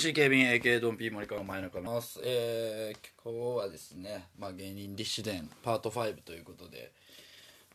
[0.00, 6.90] MC 警備員 AK ドンピー森川前中ます、えー、今日はですね、まあ、芸人立志伝パート5ということで、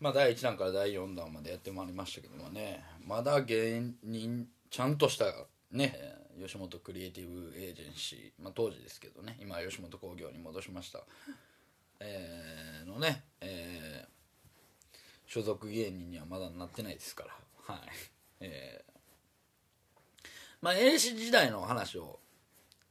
[0.02, 5.26] まあ、第1弾から第4弾までやってまいりましたけどもねまだ芸人ちゃんとした
[5.72, 6.00] ね
[6.42, 11.02] 吉本クリエイティブエージェンシー、まあ、当時ですけどね今吉本興業に戻しました、
[12.00, 14.16] えーのね、えー
[15.28, 17.26] 所属芸人にはまだなってないですか
[17.68, 17.74] ら。
[17.74, 17.82] はい。
[18.40, 18.95] えー
[20.66, 22.20] まあ NSC 時代の話を、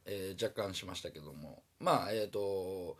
[0.05, 1.61] えー若干しましたけども。
[1.81, 2.95] まあえっ、と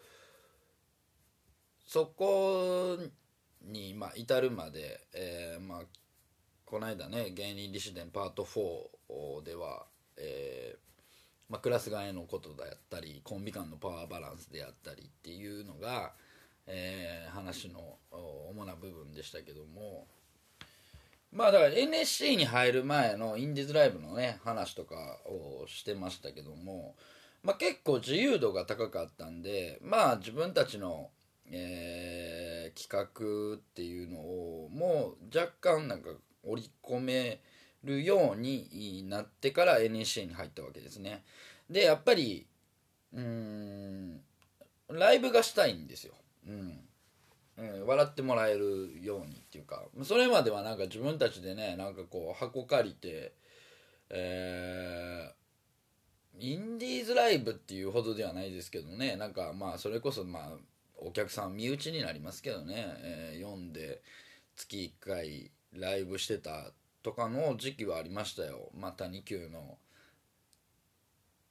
[1.88, 2.98] そこ
[3.62, 5.80] に、まあ、至るまで、えーまあ、
[6.66, 9.86] この間ね芸人立志伝パート4では、
[10.18, 10.78] えー
[11.48, 16.12] まあ、クラス替えのことであったりコンビ間のパワーバランスであったりっていうのが、
[16.68, 17.80] えー話の
[18.12, 20.10] 主な部分でしたけども。
[21.36, 26.96] まあだから NSC に入る前のインディーズライブのね話とかをしてましたけども、
[27.44, 31.10] まあ、結構自由度が高かったんでまあ自分たちの、
[31.52, 36.10] えー企画っていうのをもう若干なんか
[36.44, 37.40] 織り込め
[37.84, 41.24] るようになってから NSC に入ったわけですね。
[41.70, 42.46] でやっぱり
[43.14, 44.20] うん
[44.90, 46.14] ライブがしたいんですよ、
[46.48, 46.80] うん。
[47.58, 53.34] うん、笑ってもらえるようにっていうかそれまではなんか自分たちでねなんかこう箱借りて
[54.10, 55.36] えー
[56.38, 60.50] インディーズライブっていうほどではないですけどねなんかまあそれこそまあ
[60.98, 64.02] お客さん身内になりますけどね、えー読んで
[64.56, 66.72] 月1回ライブしてた
[67.04, 68.70] とかの時期はありましたよ。
[68.74, 69.78] まあ谷急の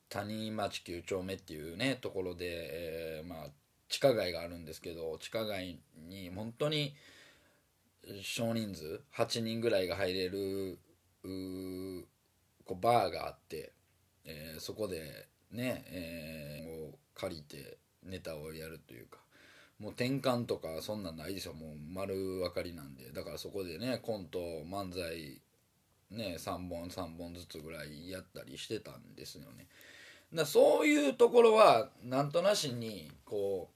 [0.08, 3.48] 谷町9丁目っていうねところで、えーまあ
[3.94, 5.78] 地下街があるんですけど地下街
[6.08, 6.96] に本当に
[8.22, 10.80] 少人数8人ぐらいが入れる
[12.64, 13.72] こうバーがあって、
[14.24, 19.18] えーそこでね、えーを借りてネタをやるというか
[19.78, 21.54] もう転換とかそんなんないですよ。
[21.54, 23.12] もう丸分かりなんで。
[23.12, 25.40] だからそこでねコント漫才
[26.10, 29.68] ね3本3本ずつぐらいやったりしてたんですよね。
[30.34, 33.73] だそういうところはなんとなしにこう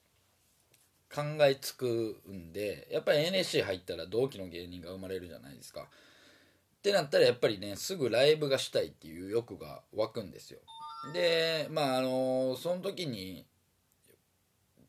[1.15, 5.83] 考えつくんでやっぱり NSC 入ったら同期の芸人が生まれるじゃないですか。
[5.83, 10.61] ってなったらやっぱりねすぐライブがしたいっていう欲が湧くんですよ。
[11.13, 13.47] でまああのその時に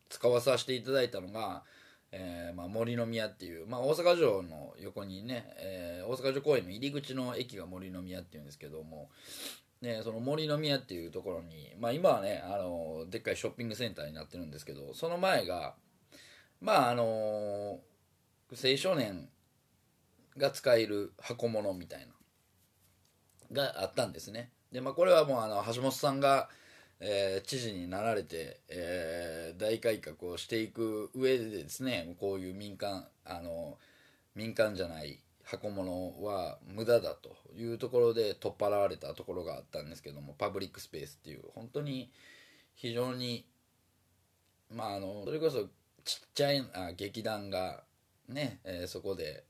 [0.09, 1.63] 使わさせていただいたのが、
[2.11, 9.09] えーまあ、森の宮っていう、まあ、大阪城の横にね、えー大阪城公園の入り口の駅が森の宮っていうんですけども、
[9.81, 15.75] ね、その森の宮っていうところに、まあ、今はねあのでっかいショッピングセンターになってるんですけどその前が
[16.61, 17.79] まああの
[18.51, 19.29] 青少年
[20.37, 22.07] が使える箱物みたい
[23.51, 24.51] ながあったんですね。
[24.71, 26.49] でまあこれはもうあの橋本さんが、
[26.99, 33.77] えー知事になられて、えー大改革をしていく上でですねこういう民間あの
[34.35, 42.11] 民間じゃない箱物は無駄だというところで取っ払われたところがあったんですけどもパブリックスペースっていう本当に
[42.75, 43.45] 非常に
[44.69, 45.67] まああのそれこそ
[46.03, 47.83] ちっちゃいあ劇団が
[48.27, 49.43] ね、えーそこで、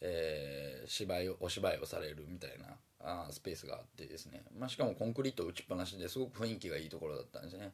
[0.00, 7.72] えー芝居をお芝居をされるみたいなあスペースがあってですね、まあ、しかもコンクリート打ちっぱなしですごく雰囲気がいいところだったんですね、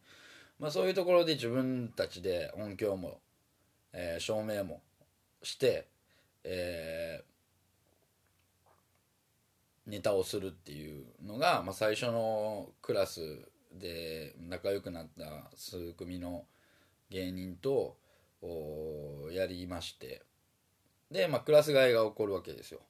[0.58, 3.20] まあ、そういうところで自分たちで音響も、
[3.92, 4.80] えー照明も
[5.42, 5.86] して、
[6.44, 7.34] えー
[9.86, 13.20] ネタをするっていうのが、まあ、最初のクラス
[13.78, 16.44] で仲良くなった数組の
[17.10, 17.96] 芸人と
[19.32, 20.22] やりまして。
[21.10, 22.80] で、まあ、クラス替えが起こるわけですよ。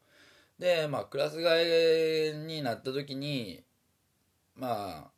[0.59, 3.63] で、まあ、クラス替えになった時に、
[4.57, 5.11] まあ、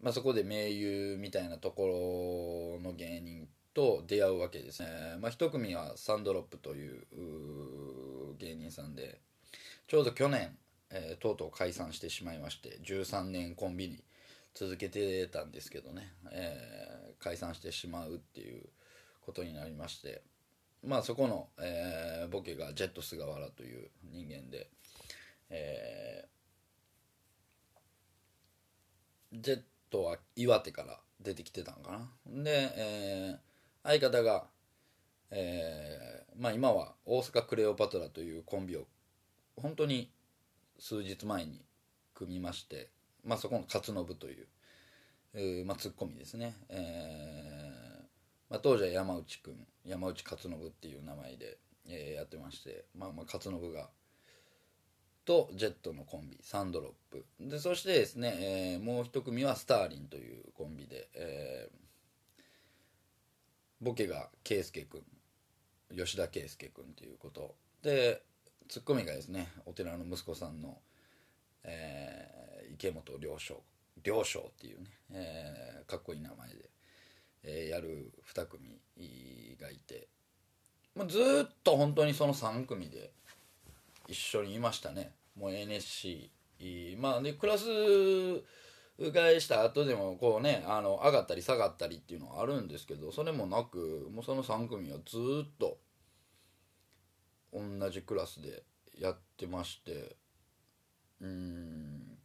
[0.00, 4.88] まあそこで盟友みたいなところの芸人と出会うわけですね、
[5.20, 7.06] まあ、一組はサンドロップという
[8.38, 9.20] 芸人さんで
[9.86, 10.56] ちょうど去年、
[10.90, 14.02] えーとうとう解散してしまいまして13年コンビに
[14.58, 18.68] 続けてたんですけどね、えー解散してしまうっていう
[19.20, 20.22] ことになりまして。
[20.84, 24.68] まあそこの、えーボケがジェット菅原という人間で、
[25.50, 32.10] えージェットは岩手から出てきてたんかな。
[32.42, 33.38] で、えー
[33.84, 34.46] 相方が、
[35.30, 38.86] えーまあ、今は大阪クレオパトラというコンビを
[39.56, 40.10] 本当に
[40.80, 41.64] 数日前に
[42.14, 42.90] 組みまして、
[43.28, 48.06] まあ、そこの勝信という、まあ、ツッコミですね、えー
[48.48, 53.90] まあ、当時は山内くん山内勝信っていう名前で、えーやってまして、まあ、まあ勝信が
[55.26, 57.26] とジェットのコンビサンドロップ。
[57.38, 61.78] でそしてですね、えーもう一組はスターリンというコンビで、えー
[63.80, 65.02] ボケが圭佑君
[65.94, 67.54] 吉田圭佑君ということ。
[67.82, 68.22] で
[68.68, 70.78] ツッコミがですねお寺の息子さんの、
[71.64, 73.60] えー池本良章
[74.04, 76.70] 良章っていうね、えーかっこいい名前で、
[77.42, 78.80] えーやる2組
[79.60, 80.06] がいて、
[80.94, 81.18] まあ、ず
[81.50, 83.10] っと本当にその3組で
[84.06, 85.12] 一緒にいましたね。
[85.36, 86.30] もう NSC
[86.98, 88.42] まあでクラス替
[89.36, 95.78] えした後でもこうねあの上がったり下がったりっていうのはあるんですけどそれもなくもうその3組はずっと
[97.52, 98.64] 同じクラスで
[98.98, 100.16] やってまして
[101.20, 102.18] うん。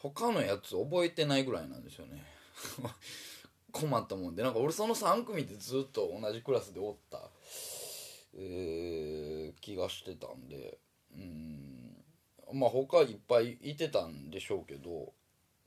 [0.00, 2.24] 他のやつ覚えてないぐらいなんですよね。
[3.72, 4.42] 困ったもんで。
[4.42, 7.30] なんか俺その3組でずっと同じクラスでおった、
[8.34, 10.78] えー気がしてたんで。
[11.14, 12.04] うん。
[12.52, 15.12] まあ他いっぱいいてたんでしょうけど、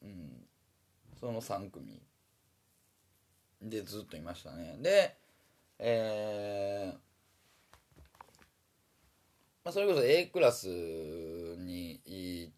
[0.02, 0.48] うん、
[1.20, 2.02] その3組
[3.62, 4.78] でずっといましたね。
[4.80, 5.16] で
[5.78, 7.12] えー
[9.64, 12.52] まあ、それこそ A クラスにい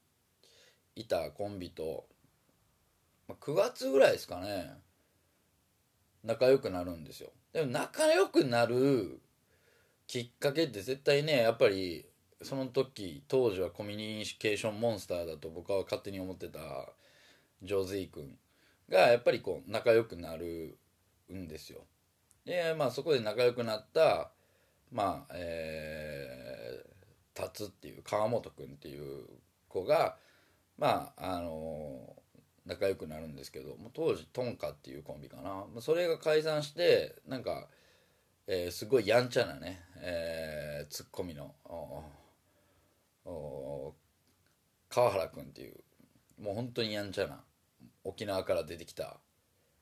[0.95, 2.05] いたコンビと、
[3.27, 4.77] まあ、9月ぐらいですかね。
[6.23, 7.31] 仲良くなるんですよ。
[7.51, 9.19] でも仲良くなる
[10.07, 12.05] きっかけって絶対ねやっぱり
[12.41, 16.59] その時当時はコミュニケーションモンスターだと僕は勝手に思ってた
[17.61, 18.37] ジョーズイ君
[18.89, 20.77] がやっぱりこう仲良くなる
[21.33, 21.81] んですよ。
[22.45, 24.31] でまあそこで仲良くなった
[24.91, 29.25] まあえー、達っていう川本君っていう
[29.67, 30.17] 子が
[30.77, 32.15] まああの
[32.65, 35.65] 仲良くなるんですけども当時トンカっていうコンビかな。
[35.81, 37.67] それが解散してなんか、
[38.47, 41.55] えーすごいやんちゃなね、えーツッコミの
[44.89, 45.75] 川原君っていう
[46.41, 47.43] もう本当にやんちゃな
[48.03, 49.17] 沖縄から出てきた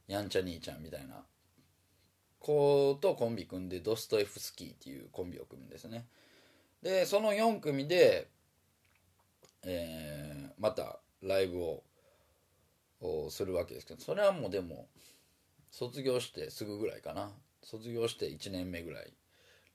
[0.08, 1.24] やんちゃ兄ちゃんみたいな
[2.40, 6.08] 子とコンビ組んでドストエフスキーっていうコンビを組むんですね。
[6.82, 8.30] でその4組で、
[9.64, 11.60] えーまたライブ
[13.02, 14.88] をするわけですけどそれはもうでも
[15.72, 17.32] 卒業してすぐぐらいかな。
[17.64, 19.14] 卒業して1年目ぐらい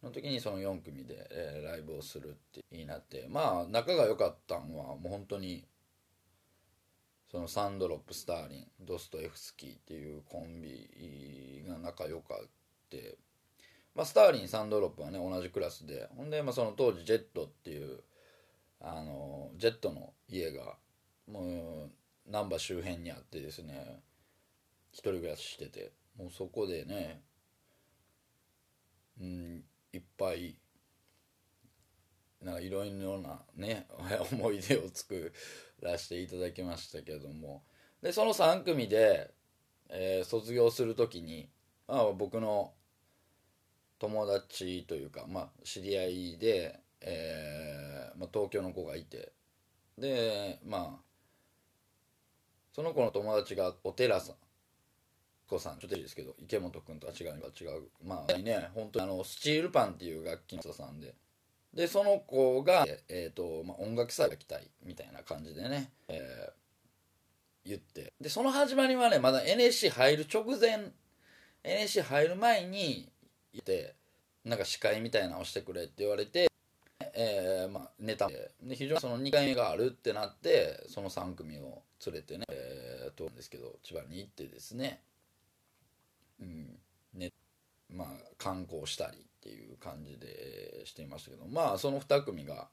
[0.03, 5.65] の時にその4組で、えーライブをするってになってまあ仲が良かったんはもう本当に
[7.31, 12.49] そのサンドロップスターリンドストエフスキーっていうコンビが仲良かっ
[12.89, 13.19] て、
[13.95, 18.01] まあ、スターリンサンドロップはね同じクラスでほんで、まあ、その当時ジェットっていう
[18.89, 20.77] あのジェットの家が
[21.27, 24.01] もう難波周辺にあってですね
[24.93, 27.21] 一人暮らししててもうそこでね
[29.21, 30.57] うんいっぱい
[32.41, 33.89] なんかいろいろなね
[34.31, 35.33] 思い出を作
[35.81, 37.65] らせていただきましたけども。
[38.03, 39.35] でその3組で、
[39.89, 41.51] えー卒業する時に、
[41.89, 42.75] まあ、僕の
[43.99, 49.33] 友達というか、まあ、知り合いで、えーまあ、東京の子がいて。
[49.99, 51.07] でまあ
[52.75, 54.37] その子の友達がお寺さん。
[55.49, 57.89] 子さんちょっといいですけど池本君とは違う違う。
[58.05, 58.69] まあね。
[58.75, 61.15] 本当にあのスチールパンっていう楽器の人さんで。
[61.73, 66.67] でその子が、えーとまあ、音楽祭が来たいみたいな感じでね、えー
[67.67, 68.13] 言って。
[68.21, 70.93] でその始まりはねまだ NSC 入る直前。
[71.65, 73.11] NSC 入る前に
[73.53, 73.97] 言って
[74.45, 76.46] なんか司会みたいなのをしてくれって言われて、
[77.19, 78.29] えーまあ、ネタ。
[78.29, 85.01] で非常にその2回目があるってなってその3組を連れてね、えー、とですけど千葉に行ってですね。
[86.41, 86.79] うん。
[87.15, 87.33] ね
[87.91, 92.69] まあ観光したりっていう感じでしていましたけどまあその2組が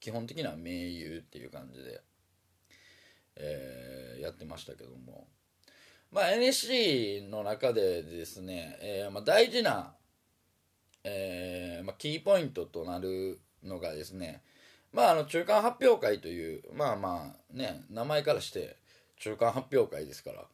[0.00, 2.02] 基本的には盟友っていう感じで、
[3.36, 5.28] えーやってましたけども。
[6.10, 9.94] まあ NSC の中でですね、えーまあ、大事な、
[11.02, 14.42] えーまあ、キーポイントとなるのがですね
[14.92, 18.76] まああの中間発表会というまあまあね名前からして
[19.18, 20.44] 中間発表会ですから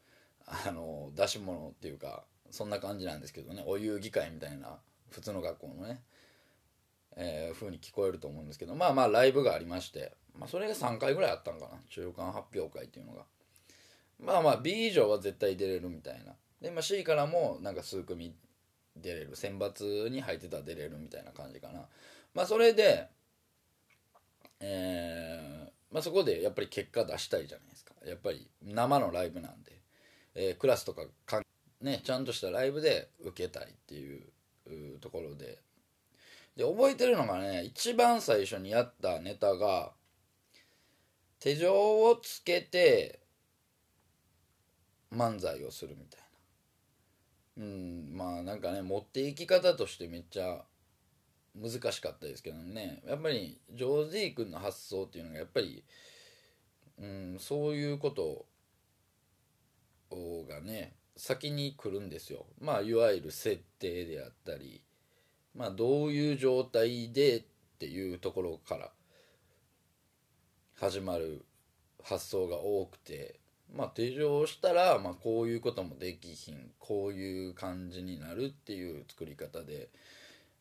[0.69, 4.77] あの出し物っていうかそんな感じなんですけどねお遊戯会みたいな
[5.11, 6.01] 普通の学校のね、
[7.17, 13.23] えー風に聞こえると思うんですけどまあまあライブがありまして、まあ、それが3回ぐらいあったんかな中間発表会っていうのが。
[14.25, 16.35] まあまあ B 以上は絶対出れるみたいな。
[16.61, 18.35] で、まあ、C からもなんか数組
[18.97, 21.87] 出れる選抜に入ってたら出れるみたいな感じかな。
[22.35, 23.09] まあそれで
[24.61, 27.95] えーまあ、そこでやっぱり結果出したいじゃないですか。
[28.07, 29.73] やっぱり生のライブなんで、
[30.35, 31.43] えークラスとかか
[31.81, 34.23] ねちゃんとしたライブで受けたいっていう
[34.67, 35.59] うところで。
[36.57, 39.93] で覚えてるのがね一番最初にやったネタが
[41.39, 41.73] 手錠
[42.05, 43.21] をつけて
[45.15, 46.21] 漫才をするみたい
[47.57, 47.65] な。
[47.65, 50.65] うんまあなんかね持っていき方としてめっちゃ
[51.61, 53.03] 難しかったですけどね。
[53.07, 55.85] やっぱりジョージー君の発想っていうのがやっぱり、
[56.99, 58.47] うん、そういうこと
[60.49, 62.47] がね先に来るんですよ。
[62.61, 64.83] まあいわゆる設定であったり
[65.55, 67.45] まあどういう状態でっ
[67.79, 68.91] ていうところから
[70.77, 71.45] 始まる
[72.03, 73.39] 発想が多くて
[73.75, 79.91] まあ手錠したら、まあ、こういうこともできひんこういう感じになるっていう作り方で、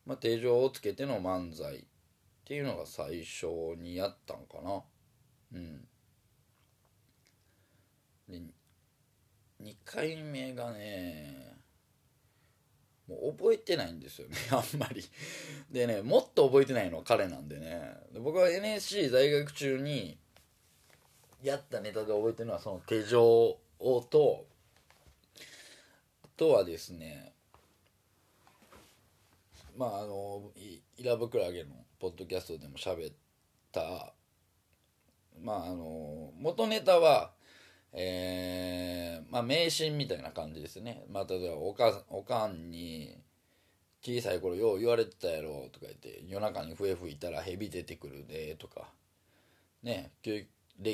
[0.06, 1.82] まあ、手錠をつけての漫才っ
[2.44, 3.46] ていうのが最初
[3.78, 4.82] にやったんかな。
[5.54, 5.86] うん。
[8.28, 8.40] で
[9.62, 11.56] 2回目がね
[13.08, 14.36] もう覚えてないんですよね。
[14.50, 15.04] あんまり。
[15.70, 17.96] でねもっと覚えてないのは彼なんでね。
[18.12, 20.18] で僕は NSC 在学中に
[21.42, 24.46] やったネタで覚えてるのはその手錠をと
[26.22, 27.32] あとはですね
[29.80, 33.14] まああのイラブクラゲのポッドキャストでも喋っ
[33.72, 34.12] た
[35.42, 37.30] まああの元ネタは
[37.94, 41.06] えーまあ迷信みたいな感じですね。
[41.10, 43.16] まあ例えばおかおかんに
[44.02, 48.86] 小さい頃よう言われてたやろとか言って夜中に笛吹いたら蛇出てくるでとか
[49.82, 50.46] ね霊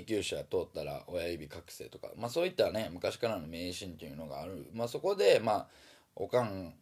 [0.02, 5.66] 柩車通ったら親指隠せとか、まあ、そういったね昔からの迷信っていうのがある、まあ、そこでまあ
[6.14, 6.74] おかん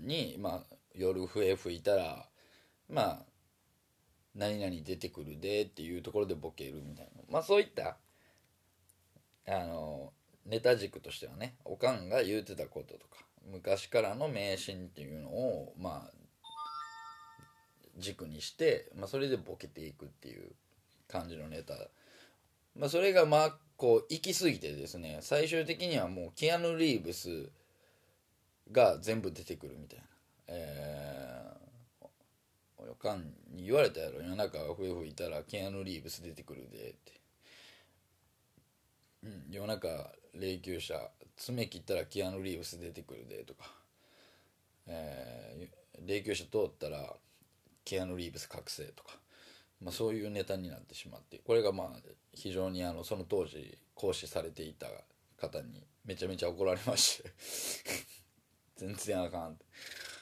[0.00, 2.26] に、まあ、夜笛吹いたら
[2.88, 3.18] まあ
[4.34, 7.96] 何々出てくるでっていうところでボケるみたいな、まあ、そういった
[9.48, 10.12] あの
[10.46, 16.10] ネタ軸としてはねおかんが言うてたこととか昔からの迷信っていうのをまあ
[17.98, 20.52] 軸にして、まあ、それでボケていくっていう
[21.08, 21.74] 感じのネタ。
[22.76, 27.50] まあ、それがまあこう行き過ぎてですね最終的にはもうキアヌ・リーブス
[28.72, 30.04] が全部出てくるみたいな。
[30.48, 34.20] えー、おかんに言われたやろ。
[34.20, 37.20] 夜中笛吹いたらキアヌ・リーブス出てくるでって、
[39.24, 39.88] うん、夜中
[40.34, 40.94] 霊柩車
[41.36, 43.64] 爪切ったらキアヌ・リーブス出てくるでとか、
[44.86, 47.14] えー、霊柩車通ったら
[47.84, 49.18] キアヌ・リーブス覚醒とか。
[49.82, 51.38] まあ、そういうネタになってしまって。
[51.38, 51.88] これがまあ
[52.34, 54.86] 非常にあのその当時講師されていた
[55.40, 57.30] 方にめちゃめちゃ怒られまして。
[58.80, 59.64] 全然あかんって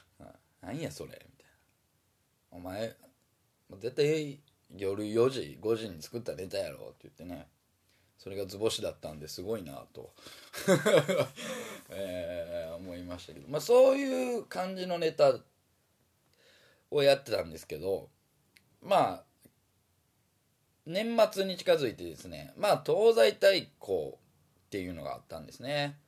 [0.61, 1.51] 「何やそれ」みたい
[2.53, 2.97] な「お前
[3.79, 4.41] 絶対
[4.77, 7.49] 夜4時5時に作ったネタやろ」って言ってね。
[8.19, 10.13] それが図星だったんですごいなと、
[11.89, 15.39] えー思いましたけど、まあ、そういう感じのネタ
[16.91, 18.09] をやってたんですけど
[18.83, 19.25] まあ
[20.87, 24.19] 年末に近づいてですねまあ東西対抗
[24.67, 25.99] っていうのがあったんですね。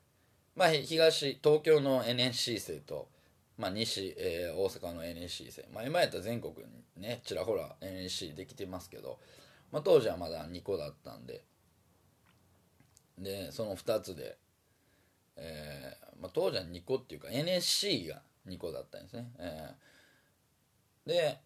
[0.56, 3.08] まあ東東京の NSC 生と、
[3.56, 6.54] まあ、西、えー大阪の NSC 生、まあ、今やったら全国
[6.96, 9.18] にねちらほら NSC できてますけど、
[9.72, 11.42] まあ、当時はまだ2個だったんで。
[13.20, 14.38] でその2つで、
[15.36, 21.40] えーまあ、当時は2個っていうか NSC が2個だったんですね、えーで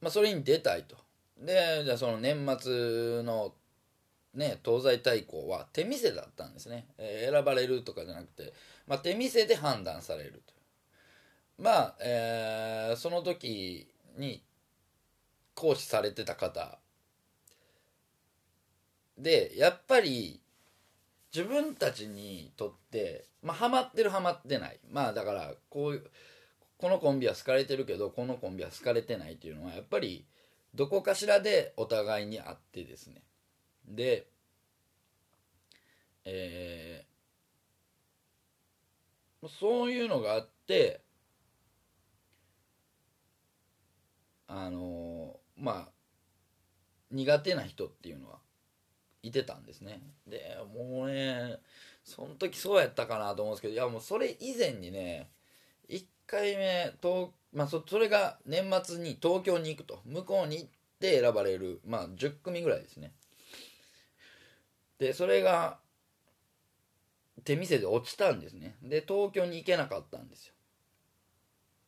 [0.00, 0.96] まあ、それに出たいと。
[1.38, 3.54] でじゃあその年末の
[4.34, 8.52] ね東西対抗は手見せだったんですね、えー選ばれるとかじゃなくて、
[8.86, 10.54] まあ、手見せで判断されると
[11.58, 14.42] まあ、えーその時に
[15.54, 16.78] 講師されてた方。
[19.18, 20.40] でやっぱり
[21.34, 24.78] 自分たちにとってまあハマってるハマってない。
[24.90, 26.06] まあだからこういう
[26.78, 30.24] このコンビは好かれてるけどこのコンビは好かれてないっていうのはやっぱり
[30.74, 33.20] どこかしらでお互いにあってですね。
[33.90, 34.26] で
[36.24, 37.10] えー
[39.48, 41.02] そういうのがあって
[44.48, 45.88] あのまあ
[47.10, 48.38] 苦手な人っていうのは
[49.22, 50.02] いてたんですね。
[50.26, 51.58] でもうね
[52.04, 55.30] その時そうやったかなと思うんですけどいやもうそれ以前にね
[55.88, 60.70] 1回目東、まあ、そそれが年末に東京に行くと向こうに行っ
[61.00, 63.12] て選ばれる、まあ、10組ぐらいですね。
[65.00, 65.78] でそれが
[67.42, 68.76] 手店で落ちたんですね。
[68.82, 70.54] で東京に行けなかったんですよ。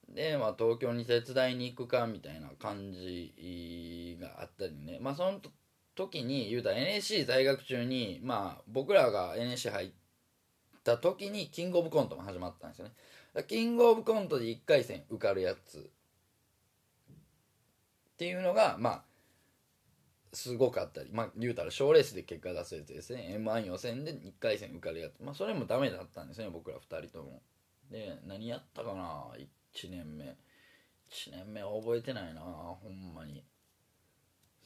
[0.08, 4.98] で、まあ、東京に手伝いに行くかみたいな感じがあったりね。
[4.98, 5.40] まあその
[5.94, 9.90] 時に言うたら NSC 在学中にまあ僕らが NSC 入っ
[10.82, 12.94] た時にキングオブコントも始まったんですよね。
[13.46, 15.82] キングオブコントで1回戦受かるやつっ
[18.16, 19.04] ていうのがまあ
[20.32, 27.42] すごかったりまあ言うたら賞レースで結果出すやつですね m 1予選で1回戦受かるやつまあそれもダメだったんですね僕ら2人とも。
[27.90, 29.26] で何やったかな
[29.74, 30.24] 1年目。
[31.10, 33.44] 1年目覚えてないなほんまに。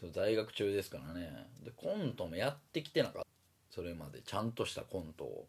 [0.01, 1.49] そう在学中ですからね。
[1.65, 3.27] でコントもやってきてなかった。
[3.75, 5.49] それまでちゃんとしたコントを。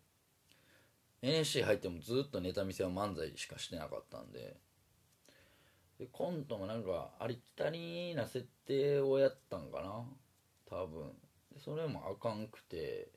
[1.21, 4.57] NSC 入ってもずっとネタ見せは漫才しかしてなかったんで。
[6.00, 10.06] でコントもなんかありきたりな設定をやったんかな？
[10.70, 11.12] 多分。
[11.54, 13.10] でそれもあかんくて。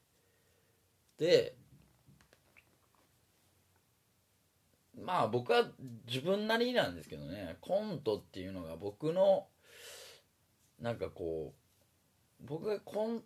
[1.19, 1.57] で
[4.99, 5.65] まあ僕は
[6.07, 7.57] 自分なりなんですけどね。
[7.61, 9.47] コントっていうのが僕の
[10.81, 11.55] なんかこ
[12.41, 13.23] う僕がコン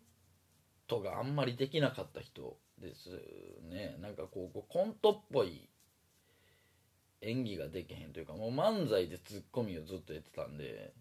[0.89, 3.11] トがあんまりできなかった人です
[3.63, 3.97] ね。
[4.01, 5.69] なんかこうコントっぽい
[7.25, 10.93] 演技ができへんというかもう漫才でツッコミをずっとやってたんで、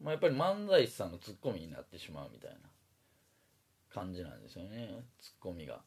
[0.00, 2.56] まあ、やっぱり漫才師さんのツッコミになってしまうみたいな
[3.92, 5.80] 感じなんですよねツッコミが。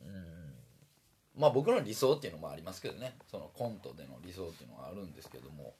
[0.00, 0.56] うん。
[1.36, 5.74] まあ僕の理想っていうのもありますけどねそのコントでの理想っていうのはあるんですけども、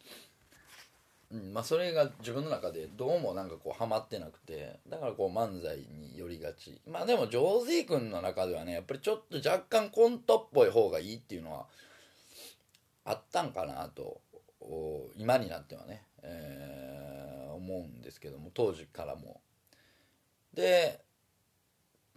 [1.33, 6.81] うんまあ、それが自分の中でどうもなんかこうハマってなくてだからこう漫才に寄りがち。
[6.87, 11.67] まあでもジョーズイ君の中ではねやっぱりちょっと若干コントっぽい方がいいっていうのは
[13.07, 14.21] あったんかなと
[15.17, 19.41] 今になってはね、えー、思うんですけども当時からも。
[20.53, 21.05] で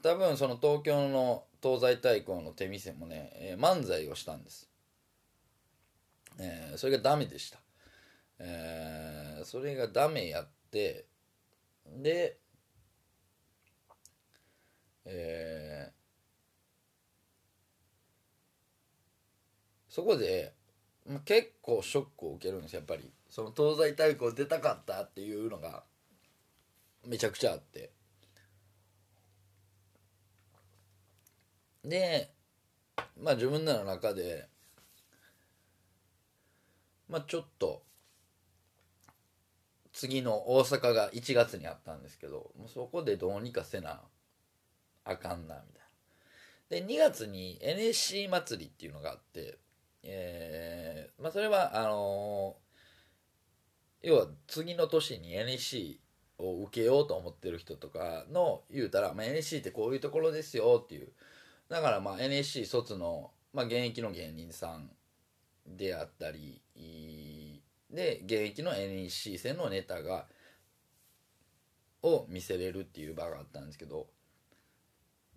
[0.01, 4.69] 多分その東京の東西対抗の手店もね、えー、漫才をしたんです、
[6.37, 7.59] えー、それがダメでした、
[8.39, 11.05] えー、それがダメやって
[11.85, 12.37] で
[15.11, 15.93] えー、
[19.93, 20.53] そこで
[21.25, 23.11] 結構ショックを受けるんですやっぱり。
[23.29, 25.83] その東西対抗出たかったっていうのが
[27.05, 27.91] めちゃくちゃあって。
[31.83, 32.31] で
[33.19, 34.47] まあ自分の中で
[37.07, 37.83] まあちょっと
[39.93, 44.01] 次の大阪が1月にあったんですけどもうそこでどうにかせな
[45.05, 45.79] あかんなみた
[46.77, 46.85] いな。
[46.85, 49.57] で2月に NSC 祭りっていうのがあって
[50.03, 55.99] えー、まあそれはあのー、要は次の年に NSC
[56.37, 61.09] を受けようと思ってる人とかの言うたら、まあ、NSC ってこういうところですよっていう。
[61.67, 64.89] だからまあ NSC 卒の、まあ、現役の芸人さん
[65.67, 66.61] であったり
[67.91, 70.25] で現役の NSC 戦のネタが
[72.01, 74.07] を見せれるっていう場があったんですけど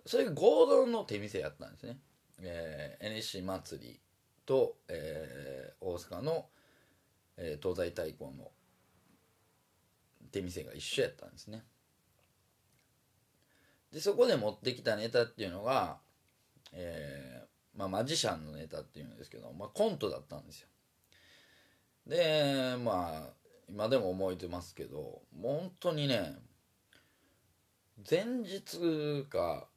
[0.06, 1.98] それが合同の手店やったんですね、
[2.40, 4.00] えー、NSC 祭り。
[4.46, 6.46] と、えー、大阪の、
[7.36, 8.50] えー、東西対抗の
[10.32, 11.64] 出店が一緒やったんですね。
[13.92, 15.98] でそこで持ってきたネタっていうのが、
[16.72, 20.68] えーまあ、マジシャンのネタっていうんですけど、まあ、コントだったんですよ。
[22.06, 26.34] でまあ今でも覚えてますけどもう本当にね
[28.10, 29.68] 前日か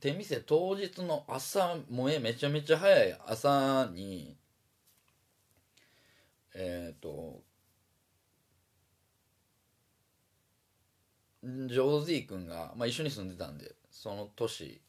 [0.00, 4.36] 手店当日の朝もえめちゃめちゃ早い朝に
[6.54, 7.42] えっ、ー、と
[11.42, 14.80] ジョーズィー君が、まあ、一緒に住んでたんでその年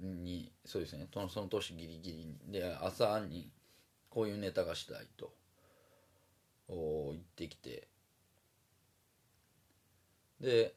[0.00, 3.50] にそうですねそのその年ギリギリで朝に
[4.10, 5.32] こういうネタがしたいと
[6.68, 7.88] 言ってきて。
[10.40, 10.72] で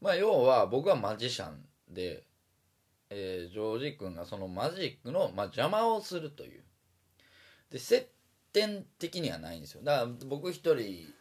[0.00, 2.24] まあ要は僕はマジシャンで、
[3.10, 6.62] えー、ジョージ君がそのマジックの、まあ、邪魔をするという。
[7.70, 8.10] で接
[8.52, 9.82] 点的にはないんですよ。
[9.82, 11.12] だから僕一人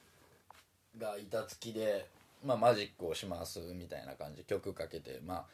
[0.97, 2.07] が板付きで、
[2.43, 4.43] まあ、マジックをしますみたいな感じ。
[4.43, 5.45] 曲かけて、まあ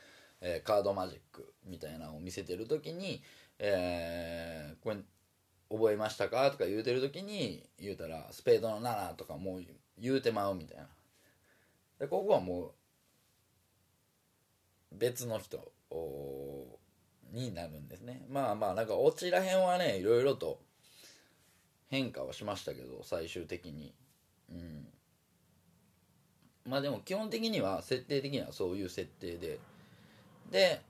[0.41, 3.21] えー、カードマジックみたいなのを見せてる時に、
[3.60, 4.97] えー、これ
[5.69, 9.63] 覚えましたかとか言うてる時に言うたらスペードの7とかもう
[9.97, 10.88] 言うてまうみたいな。
[11.99, 12.71] でここはもう
[14.91, 15.71] 別の人
[17.32, 18.25] になるんですね。
[18.30, 20.60] まあまあなんかオチらへんはねいろいろと
[21.89, 23.93] 変化はしましたけど最終的に。
[24.51, 24.88] うん。
[26.65, 29.60] まあでも基本的には設定的にはそういう設定で。
[30.51, 30.82] で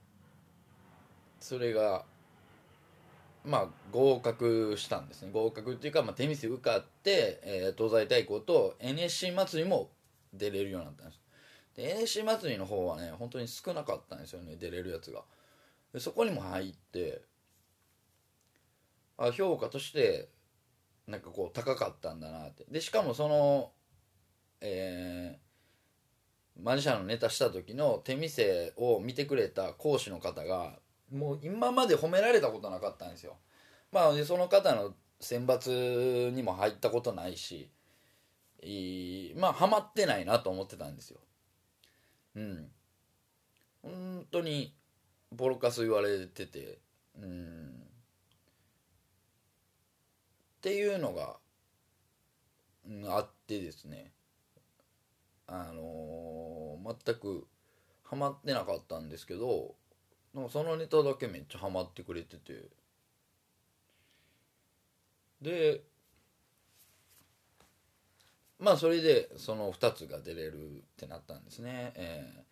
[1.39, 2.03] それが
[3.43, 5.31] まあ合格したんですね。
[5.31, 9.89] 合格っていうか、まあ、テニス受かって、えー東西対抗と NSC 祭りも
[10.33, 11.19] 出れるようになったんです。
[11.75, 15.23] で NSC 祭りの方はね本当に少なかったんですよね出れるやつが。
[15.93, 17.21] でそこにも入って
[19.17, 20.29] あ評価として
[21.07, 22.65] なんかこう高かったんだなって。
[22.69, 23.71] でしかもその
[24.61, 25.51] えー
[26.59, 30.77] マジシャンのネタした時の手見せを見てくれた講師の方が
[31.11, 33.37] もう今まで褒められたことなかったんですよ。
[33.91, 37.69] まあでその方の選抜にも入ったことないし
[38.63, 41.19] いいまあハマってないなと思ってたんですよ。
[42.35, 42.71] うん。
[43.83, 44.73] 本当に
[45.31, 46.79] ボロカス言われてて
[47.19, 47.69] うん。
[50.57, 51.37] っていうのが、
[52.87, 54.11] うんあってですね。
[55.47, 57.47] あのー全く
[58.03, 59.75] ハマってなかったんですけど
[60.33, 62.69] なんかそのネタだけめっちゃハマってくれてて。
[65.41, 65.81] で
[68.61, 72.51] まあそれでその2つが出れるってなったんですね、えー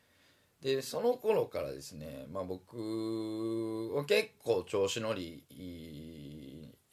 [0.62, 5.43] でその頃からですね、まあ、僕は結構調子乗り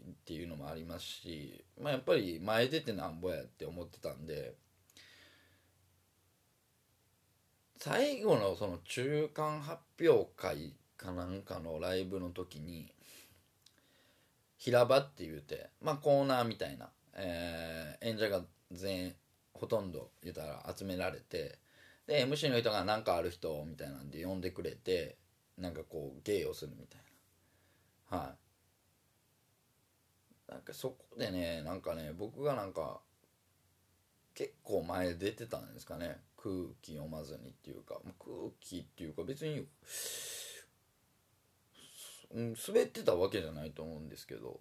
[0.09, 4.55] っていうのもありますし、まあ、やっぱり前出てなんぼやって思ってたんで
[7.79, 12.93] 最後のその中間発表会かなんかのライブの時に
[14.59, 19.15] 平場って言うてまあコーナーみたいな、えー演者が全員
[19.53, 21.59] ほとんど言ったら集められて
[22.07, 25.17] で MC の人が何かある人みたいなんで呼んでくれて
[25.59, 27.01] なんかこう芸をするみたい
[28.11, 28.19] な。
[28.19, 28.35] は
[30.49, 30.53] い。
[30.53, 33.01] なんかそこでねなんかね僕がなんか
[34.35, 36.19] 結構前出てたんですかね。
[36.37, 39.67] 空気読まずにっていうか空気っていうか別に
[42.33, 44.61] うん滑ってたわけじゃないと思うんですけど。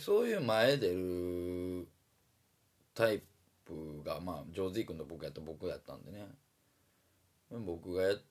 [0.00, 1.88] そういう前出る
[2.94, 3.22] タイ
[3.64, 6.26] プがまあジョーズイ君と僕やった僕やったんでね。
[7.50, 8.22] 僕がやっ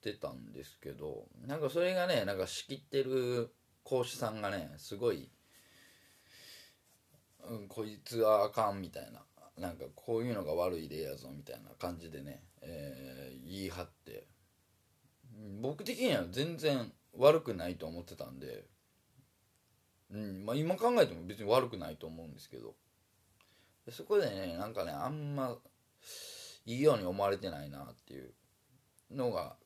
[0.00, 3.52] てたんですけどなんかそれがねなんか仕切ってる
[3.84, 5.30] 講師さんがねすごい、
[7.48, 9.22] うん、こいつはあかんみたいな。
[9.58, 14.26] なんかこういうのが悪い例やぞみたいな感じでね、えー言い張って。
[15.60, 18.64] 僕的には全然悪くないと思ってたんで、
[20.12, 22.74] うんまあ、今考えても別に悪くないと思うんですけど。
[23.90, 25.56] そこでねなんかねあんま
[26.66, 28.32] いいように思われてないなっていう
[29.10, 29.56] のが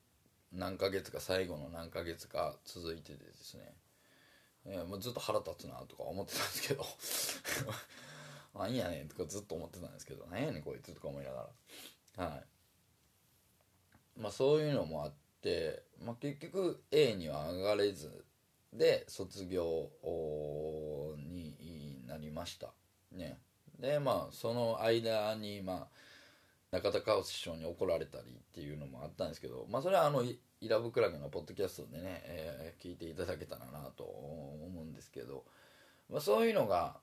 [0.53, 3.75] 何ヶ月か最後の何ヶ月か続いててですね、
[4.65, 6.87] えーもうずっと腹立つなとか思ってたんですけど。
[8.59, 11.51] なんやねんとかずっと思ってたんですけどなんやねんこいつとか思いなが
[12.17, 12.25] ら。
[12.27, 12.45] はい。
[14.17, 18.25] まあそういうのもあって、まあ、結局 A には上がれず
[18.77, 19.91] で卒業
[21.17, 22.73] になりました。
[23.13, 23.39] ね。
[23.79, 25.87] でまあその間にまあ
[26.71, 35.45] 中田カオス師匠に怒られたりっていうのもあったんですけどまあそれはあのイラブクラゲのポッドキャストでね、えー聞いていただけたらなと思うんですけど、
[36.11, 36.97] まあ、そういうのが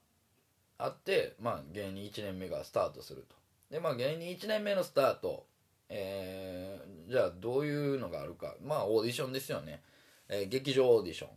[0.78, 3.36] あって、まあ、芸人1年目がスタートすると。
[3.70, 5.46] でまあ芸人1年目のスタート
[5.88, 8.54] えーじゃあどういうのがあるか。
[8.62, 9.82] まあオーディションですよね、
[10.28, 11.30] えー劇場オーディション。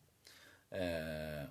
[0.71, 1.49] え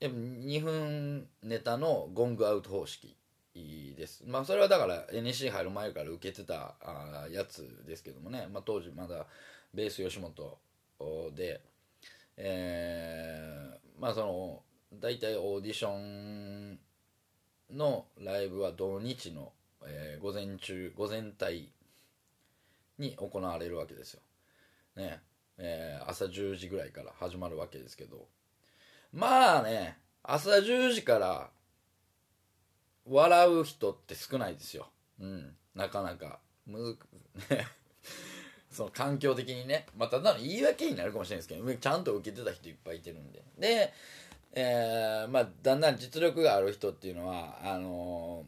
[0.00, 3.16] ー、やっぱ2分ネタのゴングアウト方式
[3.54, 4.24] です。
[4.26, 9.26] まあそれはだから NSC 入る前から受けてたあやつですけどもね、まあ、当時まだ
[9.74, 10.58] ベース吉本
[11.34, 11.60] で
[12.36, 14.62] えーまあその
[14.94, 16.78] 大体オーディション
[17.70, 19.52] のライブは土日の、
[19.84, 21.72] えー午前中午前帯
[22.98, 24.20] に行われるわけですよ。
[24.96, 25.20] ね。
[25.62, 28.26] えー朝10時ぐらいから始まるわけですけど。
[29.12, 31.50] まあね朝10時から
[33.06, 34.88] 笑う人って少ないですよ。
[35.20, 35.56] うん。
[35.74, 36.40] なかなか。
[36.66, 37.08] むずく
[38.70, 39.86] その環境的にね。
[39.96, 43.42] まあただの言い訳になるかもしれないですけどちゃんと受けてた人いっぱいいてるんで。
[43.58, 43.92] で
[44.52, 48.44] えーまあだんだん実力がある人っていうのはあの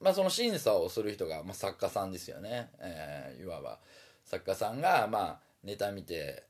[0.00, 3.80] ーまあその審査をする人が、まあ、作家さんですよね、えーいわば。
[4.24, 6.44] 作家さんがまあネタ見て、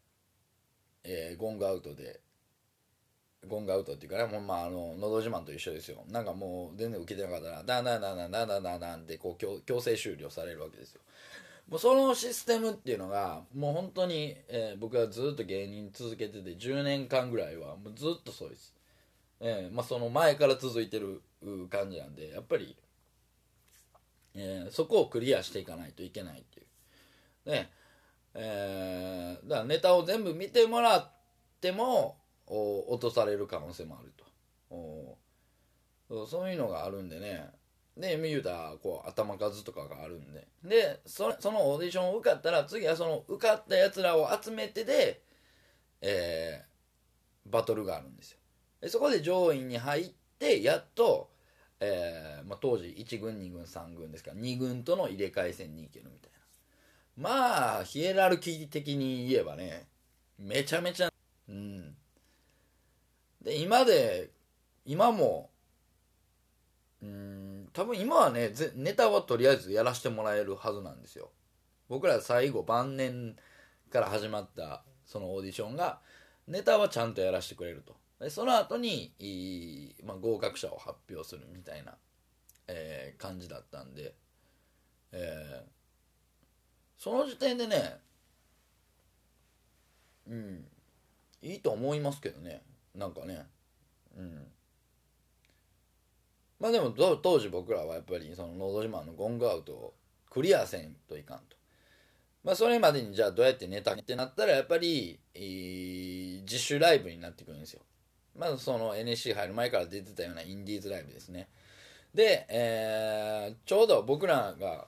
[1.03, 2.21] えーゴングアウトで
[3.49, 6.05] ゴングアウトっていうかねもうまああの「のど自慢」と一緒ですよ。
[6.09, 11.01] なんかもう全然受けてなかったらダンダンダンダンダンダンダンってこう強制終了されるわけですよ。
[11.69, 18.75] もうそのシステムっていうのがもう本当に、えー僕はずっと芸人続けてて10年間ぐらいはもうずっとそうです、
[19.41, 21.23] えーまあ、その前から続いてる
[21.71, 22.77] 感じなんでやっぱり
[24.35, 26.63] えーそこをクリアしていかないといけないってい
[27.47, 27.51] う。
[27.51, 27.71] ね。
[28.37, 31.11] えーだからネタを全部見てもらっ
[31.61, 34.27] ても落とされる可能性もあると。
[36.27, 37.51] そういうのがあるんでね。
[37.97, 40.47] で見うたらこう頭数とかがあるんで。
[40.63, 45.23] でそそのオーディションを受かったら次はその受かったやつらを集めてで、
[46.01, 46.77] えー
[47.49, 48.39] バトルがあるんですよ。
[48.81, 51.31] でそこで上位に入ってやっと、
[51.81, 56.36] えーまあ、当時1軍2軍3軍ですから2軍との入れ替え戦に行けるみたいな。
[57.17, 59.87] まあヒエラルキー的に言えばね
[60.39, 61.11] めちゃめちゃ
[61.49, 61.95] うん。
[63.43, 64.31] で今で
[64.85, 65.51] 今も
[67.03, 71.31] うん多分今はねネタはとりあえずやらせてもらえるはずなんですよ。
[71.89, 73.37] 僕ら最後晩年
[73.91, 76.01] から始まったそのオーディションが
[76.49, 77.97] ネタはちゃんとやらせてくれると。
[78.21, 81.95] でその後にいいまあ、合格者を発表するみたいな、
[82.67, 84.15] えー感じだったんで、
[85.13, 85.76] えー
[86.99, 87.99] その時点でね
[90.29, 90.65] うん
[91.43, 92.63] いいと思いますけどね。
[92.95, 93.47] なんかね。
[94.17, 94.47] うん。
[96.59, 99.95] まあでも当時僕らはやっぱりその「のど自慢」のゴングアウトを
[100.31, 101.57] クリアせんといかんと。
[102.43, 107.83] まあそれまでにじゃあどうやってネタってなったらやっぱり、自主ライブになってくるんですよ。
[108.37, 111.49] まずその NSC 入る前から出てたようなインディーズライブですね。
[112.15, 114.87] で、えーちょうど僕らが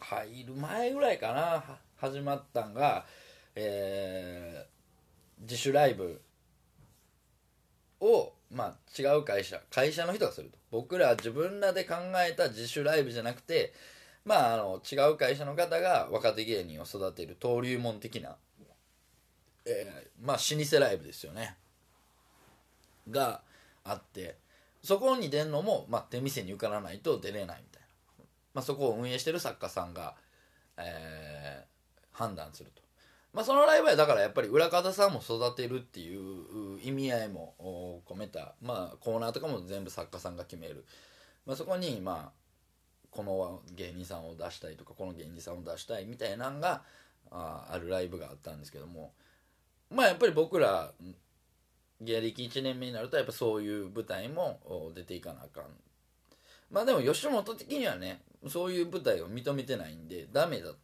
[0.00, 1.64] 入る前ぐらいかな
[1.96, 3.04] 始まったんが、
[3.54, 4.78] えー
[5.40, 6.20] 自主ライブ
[8.00, 10.58] を、まあ、違う会社会社の人がすると。
[10.72, 11.94] 僕ら自分らで考
[12.28, 13.72] えた自主ライブじゃなくて
[14.24, 18.36] まああの違う会社の方が若手芸人を育てる登竜門的な、
[19.64, 21.56] えーまあ老舗ライブですよね。
[23.10, 23.42] が
[23.84, 24.36] あって
[24.82, 27.64] そこに出るのも、まあ、手店に受からないと出れない、
[28.58, 30.16] まあ、そこを運営してる作家さんが、
[30.76, 31.78] えー
[32.18, 32.82] 判断すると、
[33.32, 40.84] まあ、そのライブはだからやっぱり裏方さんも育てるっていう意味合いも込めた、まあ、コーナーとかも全部作家さんが決める、
[41.46, 42.38] まあ、そこにまあ
[43.10, 46.82] この芸人さんを出したいとかこの芸人さんを出したいみたいなのが
[47.30, 49.12] ああるライブがあったんですけども。
[49.90, 50.92] まあやっぱり僕ら
[52.02, 54.60] 芸歴1年目になるとやっぱそういう舞台も
[54.94, 55.64] 出ていかなあかん。
[56.70, 60.74] まあでも吉本的にはねそういう舞台を認めてないんでダメだっ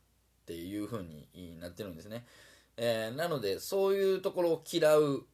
[0.47, 2.25] ていう風になってるんですね、
[2.77, 5.27] えーなのでそういうところを嫌う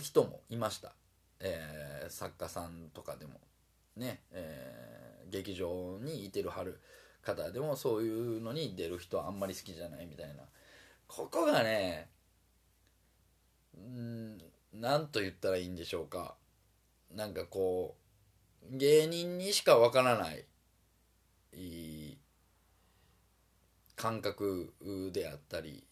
[0.00, 0.92] 人もいました、
[1.40, 3.40] えー作家さんとかでも
[3.96, 6.80] ね、えー劇場にいてるはる
[7.22, 10.44] 方でもそういうのに出る人はあんまり好きじゃないみたいな。
[11.08, 12.08] ここがね
[13.74, 14.38] うーん
[14.74, 16.36] 何と言ったらいいんでしょうか。
[17.12, 18.03] なんかこう
[18.70, 20.44] 芸人にしかわからない
[23.96, 24.74] 感覚
[25.12, 25.84] であったり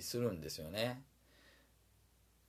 [0.00, 1.02] するんですよね。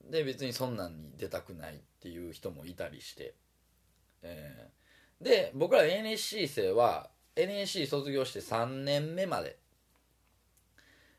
[0.09, 3.35] で別にそんなんに出たくないっていう人もいたりして、
[4.21, 5.23] えー。
[5.23, 9.57] で僕ら NSC 生は NSC 卒業して3年目まで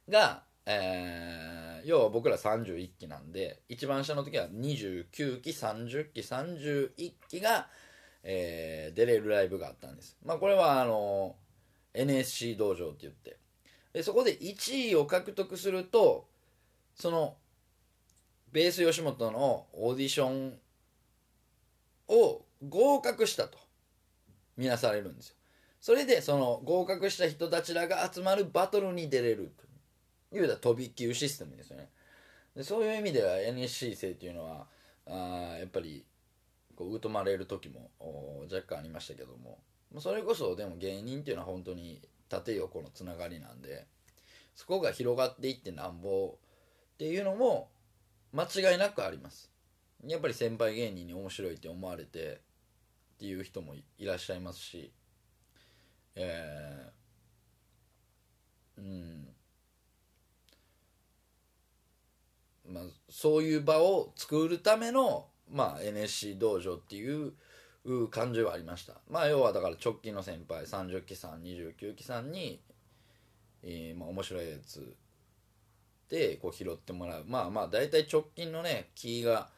[0.08, 7.68] が、えー要は僕ら31期なんで一番下の時は29期30期31期が、
[8.22, 10.16] えー出れるライブがあったんです。
[10.24, 11.36] まあこれはあの
[11.94, 13.38] NSC 道場って言って。
[13.92, 16.28] でそこで1位を獲得すると
[16.94, 17.36] その
[18.52, 20.58] ベース吉本のオーディション
[22.08, 23.58] を合格したと。
[24.56, 25.36] 見なされるんですよ。
[25.80, 29.70] それでその合格した人たちらが集まるバトルに出れると。
[30.32, 31.88] いうたら飛び級システムですよね。
[32.54, 34.66] でそういう意味では NSC 生っていうのは
[35.06, 36.04] あやっぱり
[36.80, 37.90] こう疎まれる時も
[38.50, 39.58] 若干ありましたけども。
[39.98, 43.86] それこそでも芸人っていうのは本当に縦横のつながりなんで。
[44.56, 46.38] そこが広がっていってなんぼ
[46.94, 47.68] っていうのも
[48.32, 49.50] 間違いなくあります。
[50.06, 52.40] やっぱり先輩芸人に面白いって思われて
[53.16, 54.90] っていう人もいいらっしゃいますし。
[56.14, 59.28] えーうん。
[62.72, 67.32] まあそういう場を作るための、まあ、NSC 道場っていう
[68.10, 68.94] 感じはありました。
[69.08, 72.60] まあ要はだから直近の先輩30期さん29期さんに、
[73.62, 74.94] えーまあ、面白いやつ
[76.08, 77.24] でこう拾ってもらう。
[77.26, 79.48] まあまあ大体直近のね気が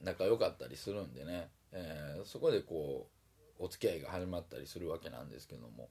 [0.00, 3.08] 仲良かったりするんでね、えーそこでこ
[3.58, 5.88] うお付き合いが始まったりするわけなんですけども。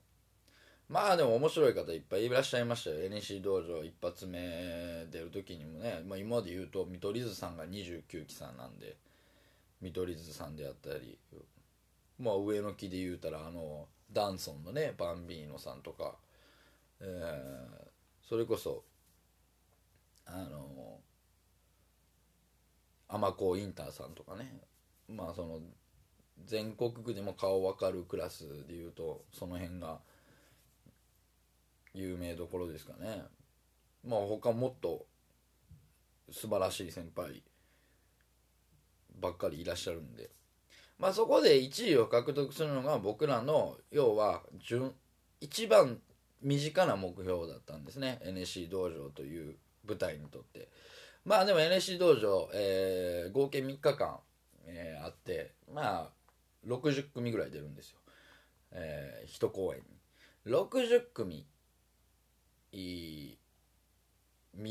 [0.92, 3.00] まあでも面白い方いっぱいいらっしゃいましたよ。
[3.06, 8.96] NEC 道場一発目出る時にもね、まあ、今まで言うと見取り図さんが29期さんなんで。
[9.80, 11.18] 見取り図さんであったり。
[12.20, 16.14] まあ上の木で言うたらあのダンソンのねバンビーノさんとか、
[17.00, 17.92] えー
[18.28, 18.82] それこそ
[20.24, 21.00] あの
[23.08, 24.60] アマコインターさんとかね。
[25.08, 25.58] まあその
[26.46, 29.98] 全国区でも顔分かるクラスでいうとその辺が
[31.94, 33.22] 有名どころですかね。
[34.06, 35.06] まあ他もっと
[36.30, 37.42] 素晴らしい先輩
[39.20, 40.30] ばっかりいらっしゃるんで。
[40.98, 44.94] まあそこで1位を獲得するのが僕らの要は順
[45.40, 46.00] 一番
[46.40, 48.20] 身近な目標だったんですね。
[48.24, 50.68] NSC 道場という舞台にとって。
[51.24, 54.18] まあでも NSC 道場、えー合計3日間、
[54.66, 56.10] えーあってまあ
[56.66, 57.98] 60組ぐらい出るんですよ、
[58.72, 60.52] えー、1公演に。
[60.52, 61.46] 60組
[62.72, 63.38] 見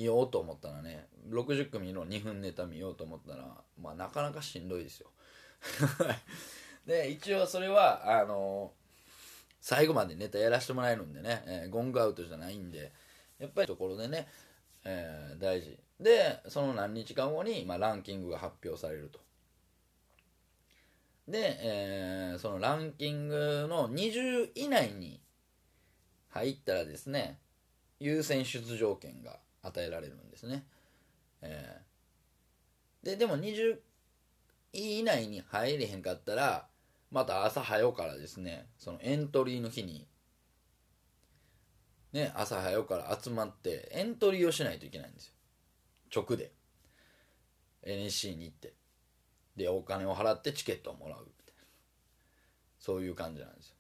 [0.04, 3.46] ようと思ったらね60組の2分ネタ見ようと思ったら
[3.82, 5.10] まあなかなかしんどいですよ。
[6.86, 8.74] で一応それはあの
[9.60, 12.92] 最後までネタやらせてもらえるんでね、えーゴングアウトじゃないんで
[13.38, 14.28] やっぱりところでね、
[14.84, 15.78] えー大事。
[16.00, 19.20] でその何日間後に、まあ、ランキングが発表されると。
[21.28, 25.22] で、えーそのランキングの20以内に
[26.30, 27.40] 入ったらですね
[28.02, 30.66] 優先出場権が与えられるんですね、
[31.42, 33.06] えー。
[33.06, 33.78] ででも20
[34.74, 36.68] 位以内に入れへんかったら
[37.12, 40.08] また朝早うからですねそのエントリーの日に
[42.12, 45.34] ね朝早うから集まってエントリーをしないといけないんですよ。
[46.14, 46.52] 直で。
[47.84, 48.74] NSC に行って。
[49.56, 51.20] でお金を払ってチケットをもらう。
[51.20, 51.64] みたいな。
[52.80, 53.76] そういう感じなんですよ。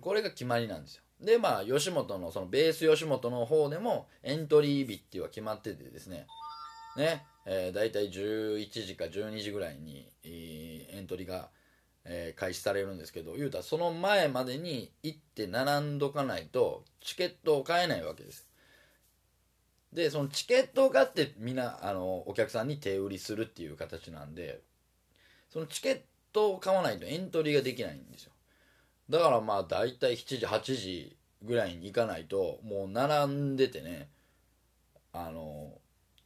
[0.00, 1.03] これが決まりなんですよ。
[1.20, 6.26] でまあ吉本のそのベース吉本の方でもエントリー日っていうのは決まっててですね。
[6.96, 11.48] ね、えー、大体11時か12時ぐらいに、えーエントリーが、
[12.04, 18.46] えー開始されるんですけど言うたらその前までに行って並んどかないとチケットを買えないわけです。
[19.92, 24.60] でそのチケットを買ってみんなあのお客さんに手売りするっていう形なんで
[25.50, 26.00] そのチケッ
[26.32, 28.32] トを買わないとエントリーができないんですよ。
[29.08, 34.08] だからまあ大体7時8時ぐらいに行かないともう並んでてね
[35.12, 35.72] あの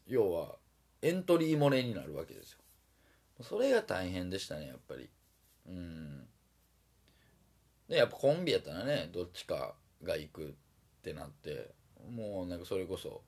[0.07, 0.57] 要は
[1.03, 2.59] エントリー漏れになるわけですよ。
[3.43, 5.09] それが大変でしたねやっぱり。
[5.69, 6.27] うん。
[7.88, 10.53] でやっぱコンビやったらねどっちかが行くっ
[11.03, 11.71] てなって
[12.14, 13.23] もうなんかそれこそ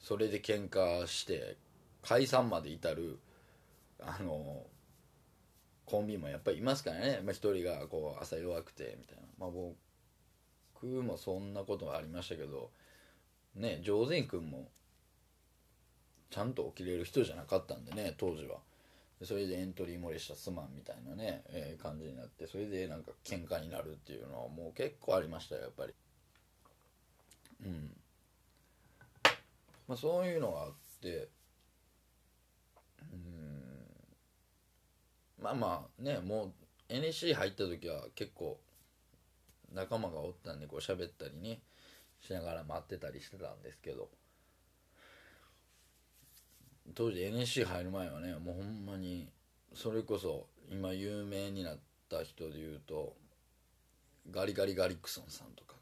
[0.00, 1.56] それで喧嘩して
[2.02, 3.18] 解散まで至る
[4.00, 4.64] あの
[5.90, 9.24] コンビもやっぱりいますからね、まあ、一人がこう朝弱くてみたいな。
[9.38, 12.70] まあ僕もそんなことはありましたけど
[13.54, 14.70] ね上善君も
[16.30, 18.58] ちゃんと起きれる人じゃなかったんでね当時は。
[19.22, 25.92] それでエントリー漏れしたすまんみたいなね、えー感じになってそれでなんか喧嘩になるっていうのはもう結構ありましたよやっぱり。
[27.66, 27.90] うん。
[29.88, 30.72] まあそういうのがあっ
[31.02, 31.28] て
[33.12, 33.50] うん
[35.40, 36.52] まあまあねもう
[36.88, 38.58] NSC 入った時は結構
[39.72, 41.60] 仲間がおったんでこう喋ったりね
[42.20, 44.08] しながら待ってたりしてたんですけど。
[46.94, 49.28] 当時 NSC 入る前はねもうほんまに
[49.74, 53.14] それこそ今有名になった人でいうと
[54.30, 55.74] ガリガリガリクソンさんとか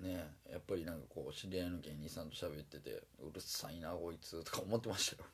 [0.00, 5.28] がねやっぱりなんかこう知り合いの芸人さんと喋っててうるさいなこいつとか思ってましたよ。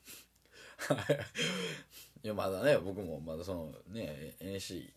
[2.23, 4.93] いやまだね僕もまだそのね NSC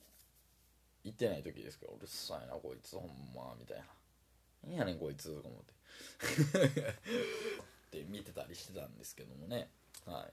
[1.04, 3.84] 行ってない時ですけどうるさいなこいつほんまみたいな。
[4.66, 6.80] 何やねんこいつとか思って。
[6.80, 6.94] っ
[7.92, 9.70] て見てたりしてたんですけどもね。
[10.06, 10.28] は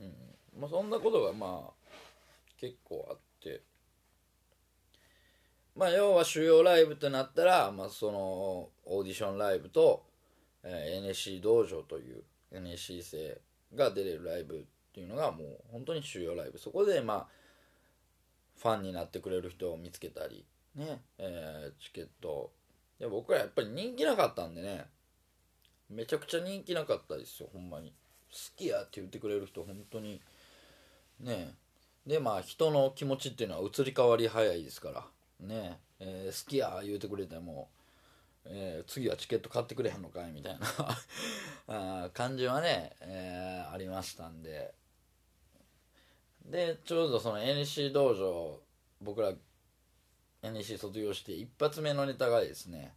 [0.00, 0.04] い。
[0.04, 0.36] うん。
[0.58, 1.90] まあそんなことがまあ
[2.56, 3.62] 結構あって。
[5.76, 10.04] まあ要は主要ライブってなったら、まあ、そのオーディションライブと、
[10.64, 13.40] えー NSC 道場という NSC 生
[13.74, 16.58] が出れるライブっていうのがもう本当に主要ライブ。
[16.58, 17.26] そこでまあ
[18.58, 22.50] ファンになってくれる人を見つけたりね、えーチケット。
[22.98, 24.84] で僕らやっぱり人気なかったんでね
[25.88, 27.92] めちゃくちゃ人気なかったですよほんまに。
[28.30, 30.20] 好きやって言ってくれる人本当に。
[31.20, 31.54] ね。
[32.06, 35.06] えでまあ人の気持ちっていうのは移り変わり早いですから。
[35.40, 35.78] ね。
[35.98, 37.68] えー好きや言うてくれても、
[38.44, 40.66] えー次はチケット買ってくれへんのかいみたいな。
[42.06, 44.74] あ感じはね、えーありましたんで。
[46.50, 48.58] でちょうどその NC 道場
[49.00, 49.32] 僕ら
[50.42, 52.92] NC 卒業して一発目のネタがですね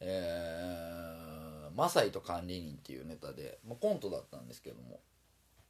[0.00, 1.32] えー
[1.74, 5.00] マサイと管理人っていうネタで、まあ、コントだったんですけども、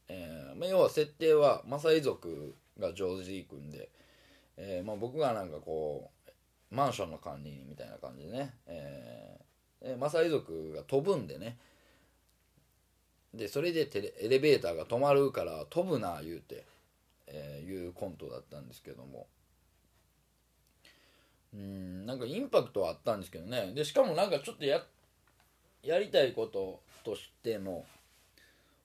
[0.08, 3.88] えーまあ、要は設定はマサイ族がジョージー君で、
[4.56, 9.42] えーまあ、僕がなんかこうマンションの管理人みたいな感じでね、えー
[9.98, 11.56] マサイ族が飛ぶんでね。
[13.34, 16.64] でそれでテレエレベーターが止まるから飛ぶな言うて、
[17.32, 19.26] えーいうコントだったんですけども。
[21.54, 23.72] うんなんかインパクトはあったんですけどね。
[23.74, 24.82] でしかもなんかちょっとや
[25.82, 27.84] やりたいこととしての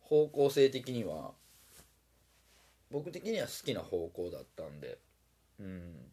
[0.02, 1.32] 方向性的には
[2.92, 4.98] 僕的には好きな方向だったんで。
[5.60, 6.12] うん。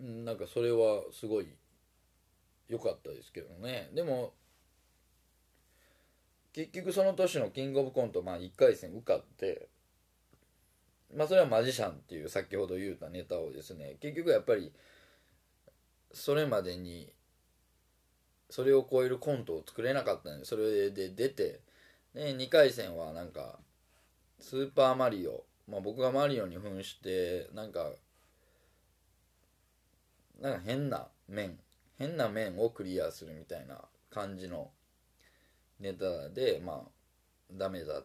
[0.00, 1.48] うんなんかそれはすごい
[2.68, 3.90] 良かったですけどね。
[3.94, 4.32] でも
[6.52, 9.68] 結局その年のキングオブコントまあ1回戦受かって
[11.14, 14.72] まあそれはマジシャンっていう先ほど言うたネタをですね結局やっぱり
[16.12, 17.12] それまでに
[18.48, 21.60] それを超えるコントを作れなかったんでそれで出て
[22.14, 23.58] で2回戦はなんか
[24.40, 27.90] スーパーマリオ、まあ、僕がマリオに扮してなんか
[30.40, 31.58] なんか変な面
[31.98, 33.76] 変な面をクリアするみたいな
[34.10, 34.70] 感じの
[35.80, 36.88] ネタでまあ
[37.52, 38.04] ダメだっ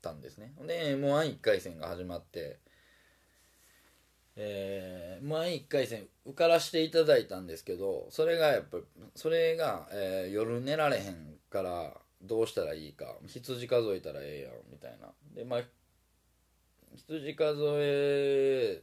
[0.00, 0.52] たんですね。
[0.66, 2.58] で m 1 1回戦が始まって
[4.36, 8.78] えー、m 1 1回戦受からしていただいたんですけどそれがやっぱ
[9.14, 15.08] それが、えー夜寝られへんからどうしたらいいか羊数えたらええやんみたいな。
[15.34, 15.60] でまあ
[16.94, 18.82] 羊数え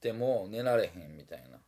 [0.00, 1.58] ても寝られへんみたいな。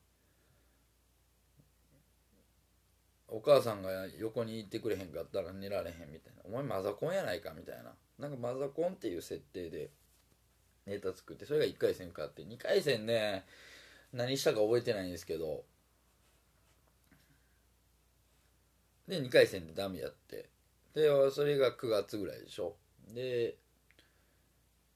[3.29, 6.43] お母さんが横にいてくれへんかったら寝られへんみたいな。
[6.45, 7.93] お前マザコンやないかみたいな。
[8.19, 9.91] なんかマザコンっていう設定で
[10.87, 12.43] ネタ作ってそれが1回戦受かって。
[12.43, 13.45] 2回戦ね
[14.13, 15.65] 何したか覚えてないんですけど。
[19.09, 20.49] で2回戦でダメやって。
[20.95, 22.77] でそれが9月ぐらいでしょ。
[23.13, 23.57] で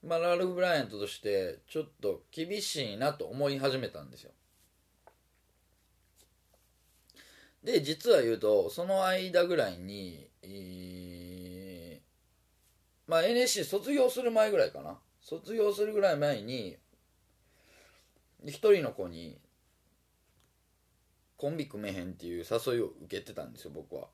[0.03, 4.31] まあラルフ・ブライアントとしてちょっと厳しいなと思い始めたんですよ。
[7.65, 11.01] で実は言うとその間ぐらいに、えー
[13.11, 14.97] まあ NSC 卒業する前ぐらいかな。
[15.21, 16.77] 卒業するぐらい前に
[18.47, 19.37] 一人の子に
[21.37, 24.07] コンビ組めへんっていう誘いを受けてたんですよ僕は。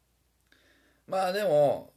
[1.07, 1.92] まあでも、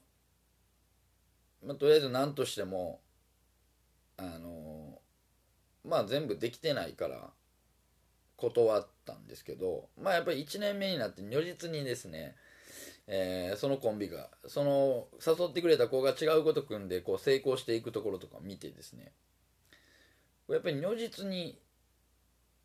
[1.66, 3.00] まあ、とりあえず何としても
[4.18, 5.00] あの
[5.86, 7.30] まあ全部できてないから
[8.36, 12.36] 断ってたんですけどまあやっぱり1年目になって如実にですね、
[13.07, 19.12] えーそのコンビがその誘ってくれた子が違うこと組んでこう成功していくところとか見てですね
[20.49, 21.57] やっぱり如実に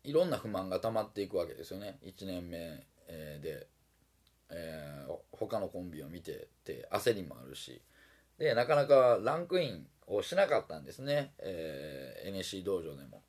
[0.03, 1.97] いろんな不満が溜まっていくわけですよね。
[2.03, 2.85] 1年目、
[3.41, 3.67] で、
[4.49, 7.81] えー他のコンビを見てて焦りもあるし
[8.37, 13.21] でなかなかランクインをしなかったんですね、えー NSC 道場でも。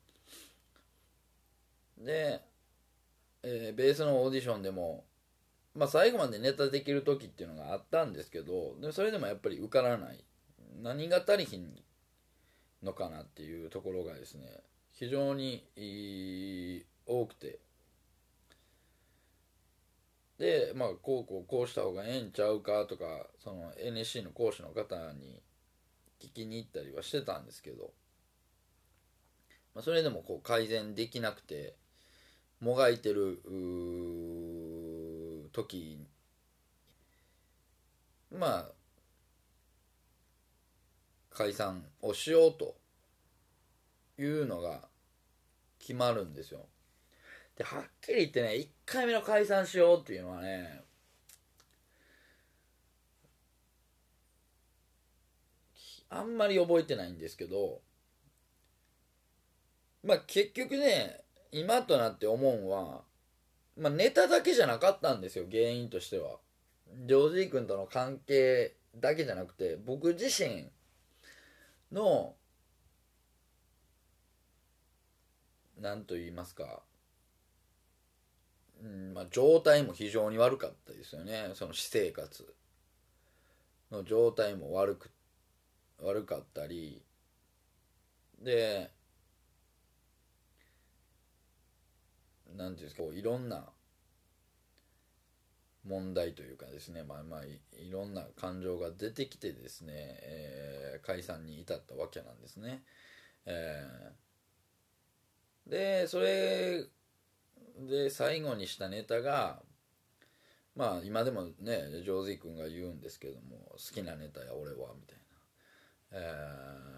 [1.99, 2.41] で、
[3.43, 5.05] えーベースのオーディションでも、
[5.75, 10.23] まあ、最後までネタできる時っていうのがあったんですけどでそれでもやっぱり受からない。
[10.81, 11.73] 何が足りひん
[12.83, 14.45] のかなっていうところがですね
[14.91, 15.65] 非常に
[17.05, 17.59] 多くて。
[20.37, 25.41] でまあこうこうこうした方がええんちゃうかとかその NSC の講師の方に
[26.21, 27.91] 聞きに行ったりはしてたんですけど、
[29.73, 31.75] まあ、それでもこう改善できなくて。
[32.59, 36.05] もがいてるうー時
[38.31, 38.65] まあ
[41.31, 42.75] 解散をしようと
[44.19, 44.81] いうのが
[45.79, 46.65] 決まるんですよ。
[47.55, 50.83] ではっきり言ってね1回目の解散しようっていうのはね
[56.09, 57.81] あんまり覚えてないんですけど
[60.03, 61.21] まあ結局ね
[61.51, 63.01] 今となって思うんは、
[63.77, 66.37] まあ、ネタだけじゃなかったんですよ原因としては。
[67.05, 70.69] ジョージー君との関係だけじゃなくて僕自身
[71.91, 72.35] の
[75.79, 76.81] 何と言いますか、
[78.83, 81.51] うんまあ、状態も非常に悪かったですよね。
[81.53, 82.53] その私生活。
[83.91, 85.11] の状態も悪く
[85.99, 87.01] 悪かったり。
[88.41, 88.91] で
[92.57, 93.69] なんていうんですかこういろんな
[95.85, 102.81] 問題というかですねまあまあいいろんな感情が出てきてですね、えー解散に至ったわけなんですね。
[103.45, 106.85] えーでそれ
[107.87, 109.61] で最後にしたネタが
[110.75, 116.96] まあ今でもねジョージー君が言うんですけども好きなネタや俺はみたいなえー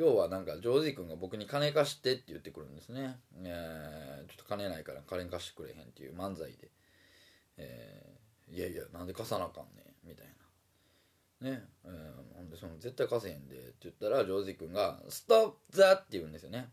[0.00, 6.70] 要はなんかジョージ君が僕に金貸してって言ってくるんですね、えーちょっと金ないから金貸してくれへんっていう漫才で、
[7.58, 10.08] えーいやいやなんで貸さなあかんねん。
[10.08, 10.26] みたい
[11.42, 11.50] な。
[11.50, 11.62] ね。
[11.84, 16.70] えーほんでその絶対貸せへんでって言ったらジョージ君が「ストップ・ザ」って言うんですよね。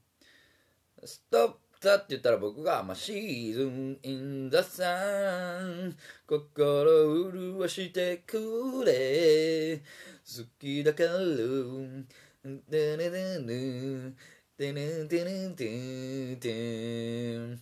[1.03, 5.95] Stop the って言ったら僕が「まあ、 season in the sun」
[6.25, 9.77] 「心潤してくれ」
[10.25, 11.09] 「好きだから」
[12.69, 14.13] 「デレデレ
[14.57, 17.57] デレデレデデ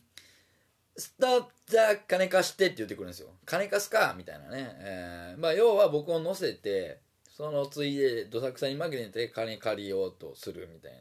[0.95, 3.29] Stop the 金貸してって言ってくるんですよ。
[3.45, 6.99] 金貸すかみたいなね、えーまあ要は僕を乗せて
[7.31, 10.91] そのついでどさくさに紛れて金借りようとするみたい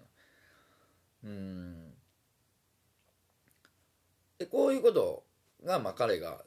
[1.23, 1.31] な。
[1.31, 1.95] うん。
[4.39, 5.25] でこういうこと
[5.63, 6.43] がまあ彼が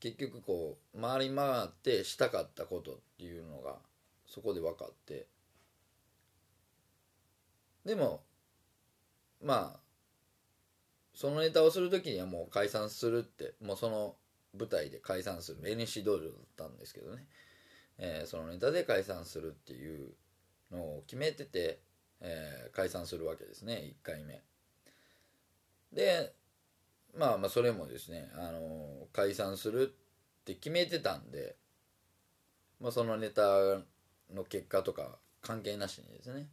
[0.00, 3.76] 結局こう回り回ってしたかったことっていうのが
[4.26, 5.28] そこで分かって。
[7.88, 8.20] でも
[9.42, 9.80] まあ
[11.14, 14.14] そのネタをする時にはもう解散するってもうその
[14.58, 15.62] 舞台で解散する。
[15.62, 17.24] NC 道場だったんですけどね、
[17.96, 20.10] えーそのネタで解散するっていう
[20.70, 21.80] のを決めてて、
[22.20, 23.94] えー解散するわけですね。
[24.02, 24.42] 1回目。
[25.94, 26.34] で
[27.16, 29.94] まあまあそれもですね、あのー解散する
[30.42, 31.56] って決めてたんで、
[32.80, 33.42] まあ、そのネタ
[34.34, 36.48] の結果とか関係なしにですね、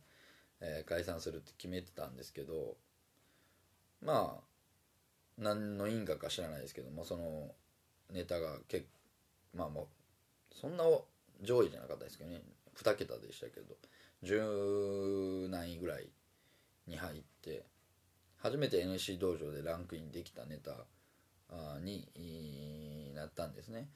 [0.66, 2.76] えー解散するって決めてたんですけど
[4.02, 4.44] まあ
[5.38, 7.52] 何の因果か知らないですけどもその
[8.12, 8.86] ネタがけ
[9.54, 10.84] まあもうそんな
[11.42, 12.42] 上位じゃなかったですけどね。
[12.76, 13.76] 2桁でしたけど
[14.24, 16.10] 10何位ぐらい
[16.88, 17.64] に入って
[18.38, 20.86] 初めて NSC 道場でランクインできたネタ
[21.80, 23.88] になったんですね。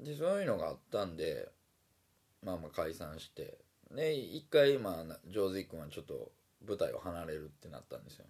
[0.00, 1.48] でそういうのがあったんで
[2.42, 3.58] まあまあ解散して。
[3.90, 6.32] で一回まあなジョーズイ君はちょっと
[6.66, 8.26] 舞台を離れるってなったんですよ。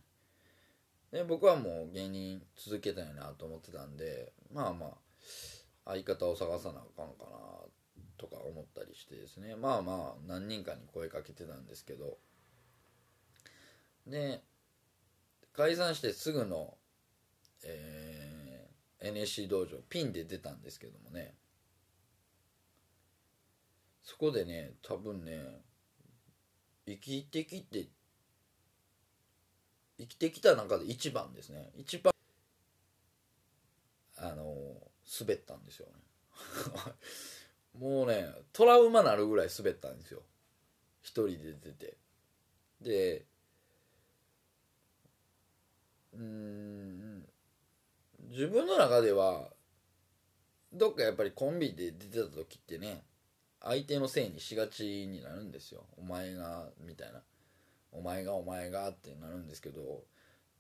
[1.13, 4.91] で僕はもう芸人続けたいなと思ってたんでまあまあ
[5.87, 7.37] 相方を探さなあかんかな
[8.19, 9.57] とか思ったりしてですね。
[9.57, 12.19] まあまあ何人かに声かけてたんですけど。
[14.07, 14.43] で
[15.53, 16.77] 解散してすぐの、
[17.65, 18.37] えー
[19.01, 21.35] NSC 道場ピンで出たんですけどもね。
[24.07, 25.37] そこでね多分ね
[26.87, 27.89] 生きてきて
[29.99, 31.71] 生きてきた中で一番ですね。
[31.77, 32.13] 一番
[34.19, 34.55] あの
[35.21, 35.93] 滑ったんですよね。
[37.81, 40.23] もうねトラウマなるぐらい滑ったんですよ。
[41.03, 41.97] 一人で出て。
[42.81, 43.27] で
[46.13, 47.29] うん
[48.29, 49.53] 自分の中では
[50.73, 53.03] どっかやっぱりコンビで出てた時ってね
[53.67, 55.85] 相手のせいにしがちになるんですよ。
[55.97, 57.21] お前がみたいな。
[57.93, 60.05] お前がお前がってなるんですけど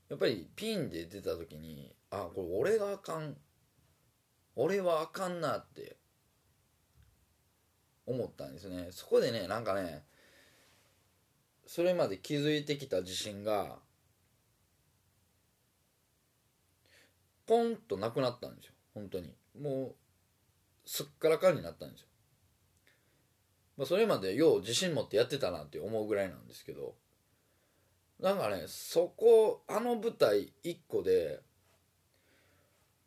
[0.08, 3.36] やっぱりピンで出た時にあこれ俺があかん。
[4.54, 5.96] 俺はあかんなって。
[8.06, 8.88] 思ったんですね。
[8.90, 10.04] そこでねなんかね
[11.66, 13.78] それまで築いてきた自信が
[17.46, 18.72] ポンとなくなったんですよ。
[18.94, 19.34] 本当に。
[19.60, 19.94] もう
[20.84, 22.06] すっからかんになったんですよ。
[23.76, 26.94] まあ、それまでよう自信持ってやってたなって思うぐらいなんですけど
[28.20, 31.40] なんかねそこあの舞台1個で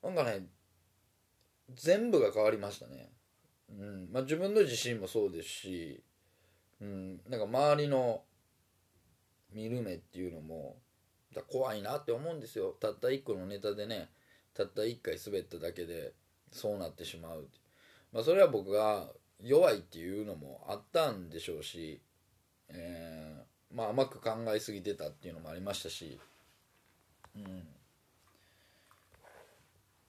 [0.03, 0.45] なんかね
[1.74, 3.11] 全部が変わりましたね、
[3.70, 4.09] うん。
[4.11, 6.03] まあ、自分の自信もそうですし、
[6.82, 8.24] うん、なんか周りの
[9.53, 10.78] 見る目っていうのも
[11.36, 12.76] だ怖いなって思うんですよ。
[12.80, 14.09] たった1個のネタでね
[14.53, 16.13] たった1回滑っただけで
[16.51, 17.59] そうなってしまうって。
[18.11, 19.11] まあ、それは僕が
[19.42, 22.02] 弱いっていうのもあったんでしょうし、
[22.70, 26.20] えーまあ甘く考えすぎてたっていうのもありましたし、
[27.36, 27.68] うん、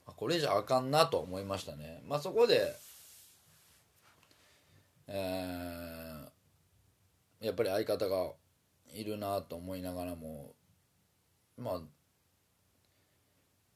[0.07, 2.03] これじゃあかんなと思いましたね。
[2.07, 2.75] まあそこで、
[5.09, 5.91] えー
[7.41, 8.33] やっぱり相方が
[8.93, 10.53] いるなと思いながらも
[11.57, 11.81] まあ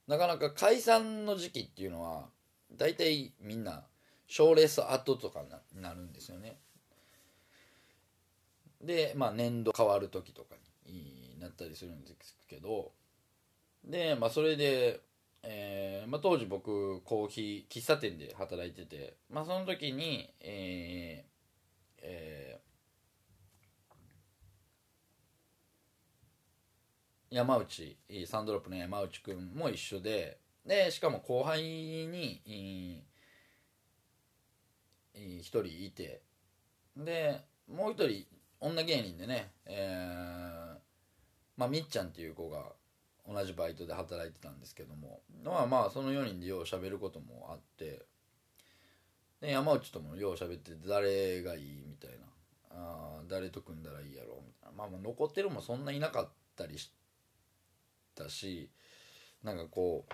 [0.07, 2.29] なかなか解散の時期っていうのは
[2.77, 3.85] 大体みんな
[4.27, 5.43] 賞レース後とか
[5.75, 6.59] になるんですよね。
[8.81, 10.57] でまあ年度変わる時とか
[10.87, 12.93] になったりするんですけど。
[13.85, 15.01] でまあそれで、
[15.43, 22.65] えーまあ、当時僕コーヒー喫茶店で働いててまあその時にえーえー
[27.31, 30.39] 山内サンドロップの山内くんも一緒で。
[30.65, 33.14] でしかも後輩に、えー
[35.15, 36.23] 1人いて。
[36.97, 38.27] でもう1人
[38.61, 40.79] 女芸人でね、えー
[41.57, 42.73] まあ、みっちゃんっていう子が
[43.27, 45.21] 同じバイトで働いてたんですけども。
[45.45, 48.05] まあまあその4人でよう喋ることもあって。
[49.41, 52.27] で山内ともよう喋って誰がいいみたいな。
[52.77, 56.91] あ誰と組んだらいいやろみたいなまあまあ残ってるもそんないなかったりし
[58.15, 58.71] たし
[59.43, 60.13] なんかこう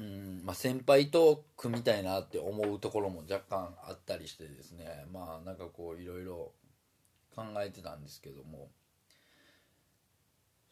[0.00, 5.04] うんまあ先輩と組みたいなって思うところも若干あったりしてですね。
[5.12, 6.52] まあなんかこういろいろ
[7.36, 8.70] 考えてたんですけども。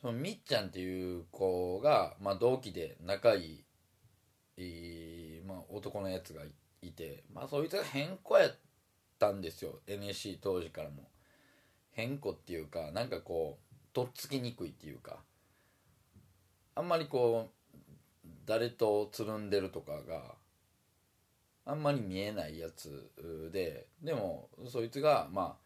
[0.00, 3.64] そのみっちゃんっていう子が、まあ、同期で仲い
[4.56, 6.42] い、まあ、男のやつが
[6.82, 8.54] いて、まあ、そいつが変子やっ
[9.18, 9.80] たんですよ。
[9.88, 11.08] NSC 当時からも。
[11.90, 15.16] 変子っていうかなんかこうとっつきにくいっていうか。
[16.76, 17.57] あんまりこう
[18.48, 20.34] 誰とつるんでるとかが
[21.66, 23.10] あんまり見えないやつ
[23.52, 25.56] ででもそいつがまあ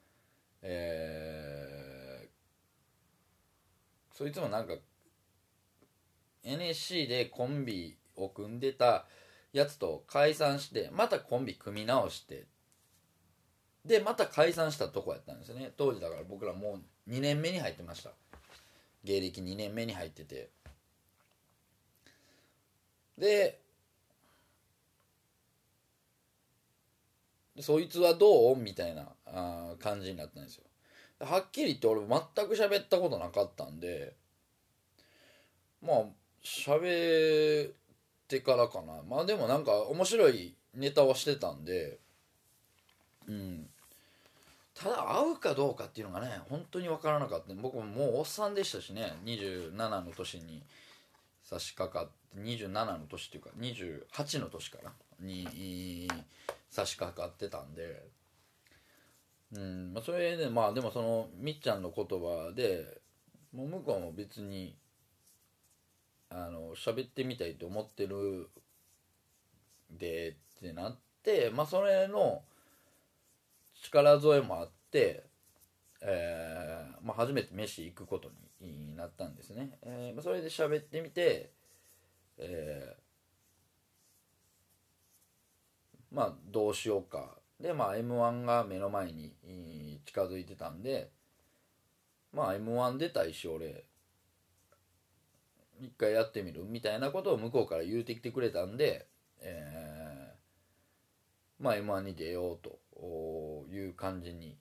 [0.62, 1.93] えー
[4.14, 4.74] そいつもなんか
[6.45, 9.07] NSC でコンビを組んでた
[9.53, 12.45] やつと解散してまたコンビ組み直して
[13.85, 15.72] でまた解散したとこやったんですよね。
[15.76, 18.11] 当時だから僕らもう2年目に入ってました。
[19.03, 20.51] 芸歴2年目に入ってて。
[23.19, 23.61] で
[27.61, 28.57] そいつはどう？
[28.57, 30.65] みたいなあ感じになったんですよ。
[31.21, 34.15] はっきり言って俺全く喋ったことなかったんで
[35.81, 36.03] まあ
[36.43, 37.73] 喋っ
[38.27, 39.03] てからかな。
[39.09, 41.99] まあでもなんか面白いネタをしてたんで
[43.29, 43.69] うん。
[44.75, 47.55] ただ会うかどうかっていうのがね本当に分からなかった。
[47.55, 50.63] 僕ももうおっさんでしたしね27の年に。
[51.53, 54.92] 差し掛かって27の年っていうか28の年かな？
[55.20, 56.09] に
[56.70, 58.09] 差し掛かってたんで。
[59.55, 63.03] うんまそれでまあでもそのみっちゃんの言葉で
[63.55, 64.74] もう向こうも別に
[66.30, 68.48] あの喋ってみたいと思ってる
[69.90, 72.40] でってなってまあそれの
[73.82, 75.24] 力添えもあって、
[76.00, 78.34] えーまあ、初めて飯行くことに
[78.67, 81.51] になったんですね、えー、それで喋ってみて、
[82.39, 83.03] えー
[86.13, 87.39] まあどうしようか。
[87.59, 89.33] でまあ m 1が目の前に
[90.05, 91.11] 近づいてたんで
[92.33, 93.85] まあ m 1出たいし俺
[95.81, 99.07] 一回やってみるみたいなことを向こうから言うてきてくれたんで、
[99.41, 102.81] えーまあ m 1に出ようと
[103.71, 104.57] いう感じに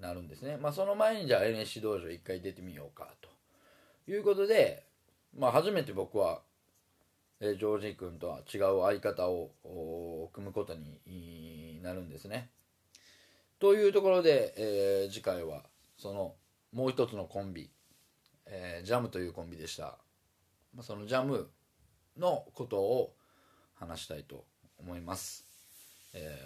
[0.00, 3.28] なるんですねまあその前にじゃあ NSC 道場一回出てみようかと
[4.10, 4.84] いうことで
[5.36, 6.40] まあ初めて僕は
[7.40, 9.50] えージョージ君とは違う相方を
[10.32, 12.50] 組むことになるんですね。
[13.58, 15.62] というところで、えー次回は
[15.96, 16.34] その
[16.72, 17.70] もう一つのコンビ、
[18.46, 19.96] えージャムというコンビでした。
[20.74, 21.48] ま、そのジャム
[22.18, 23.14] のことを
[23.74, 24.44] 話したいと
[24.78, 25.46] 思います。
[26.12, 26.42] え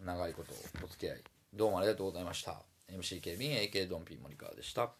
[0.00, 1.22] ー長いことお付き合い
[1.54, 2.71] どうもありがとうございました。
[2.92, 4.90] MC 警備員 AK ドンピー森川でした。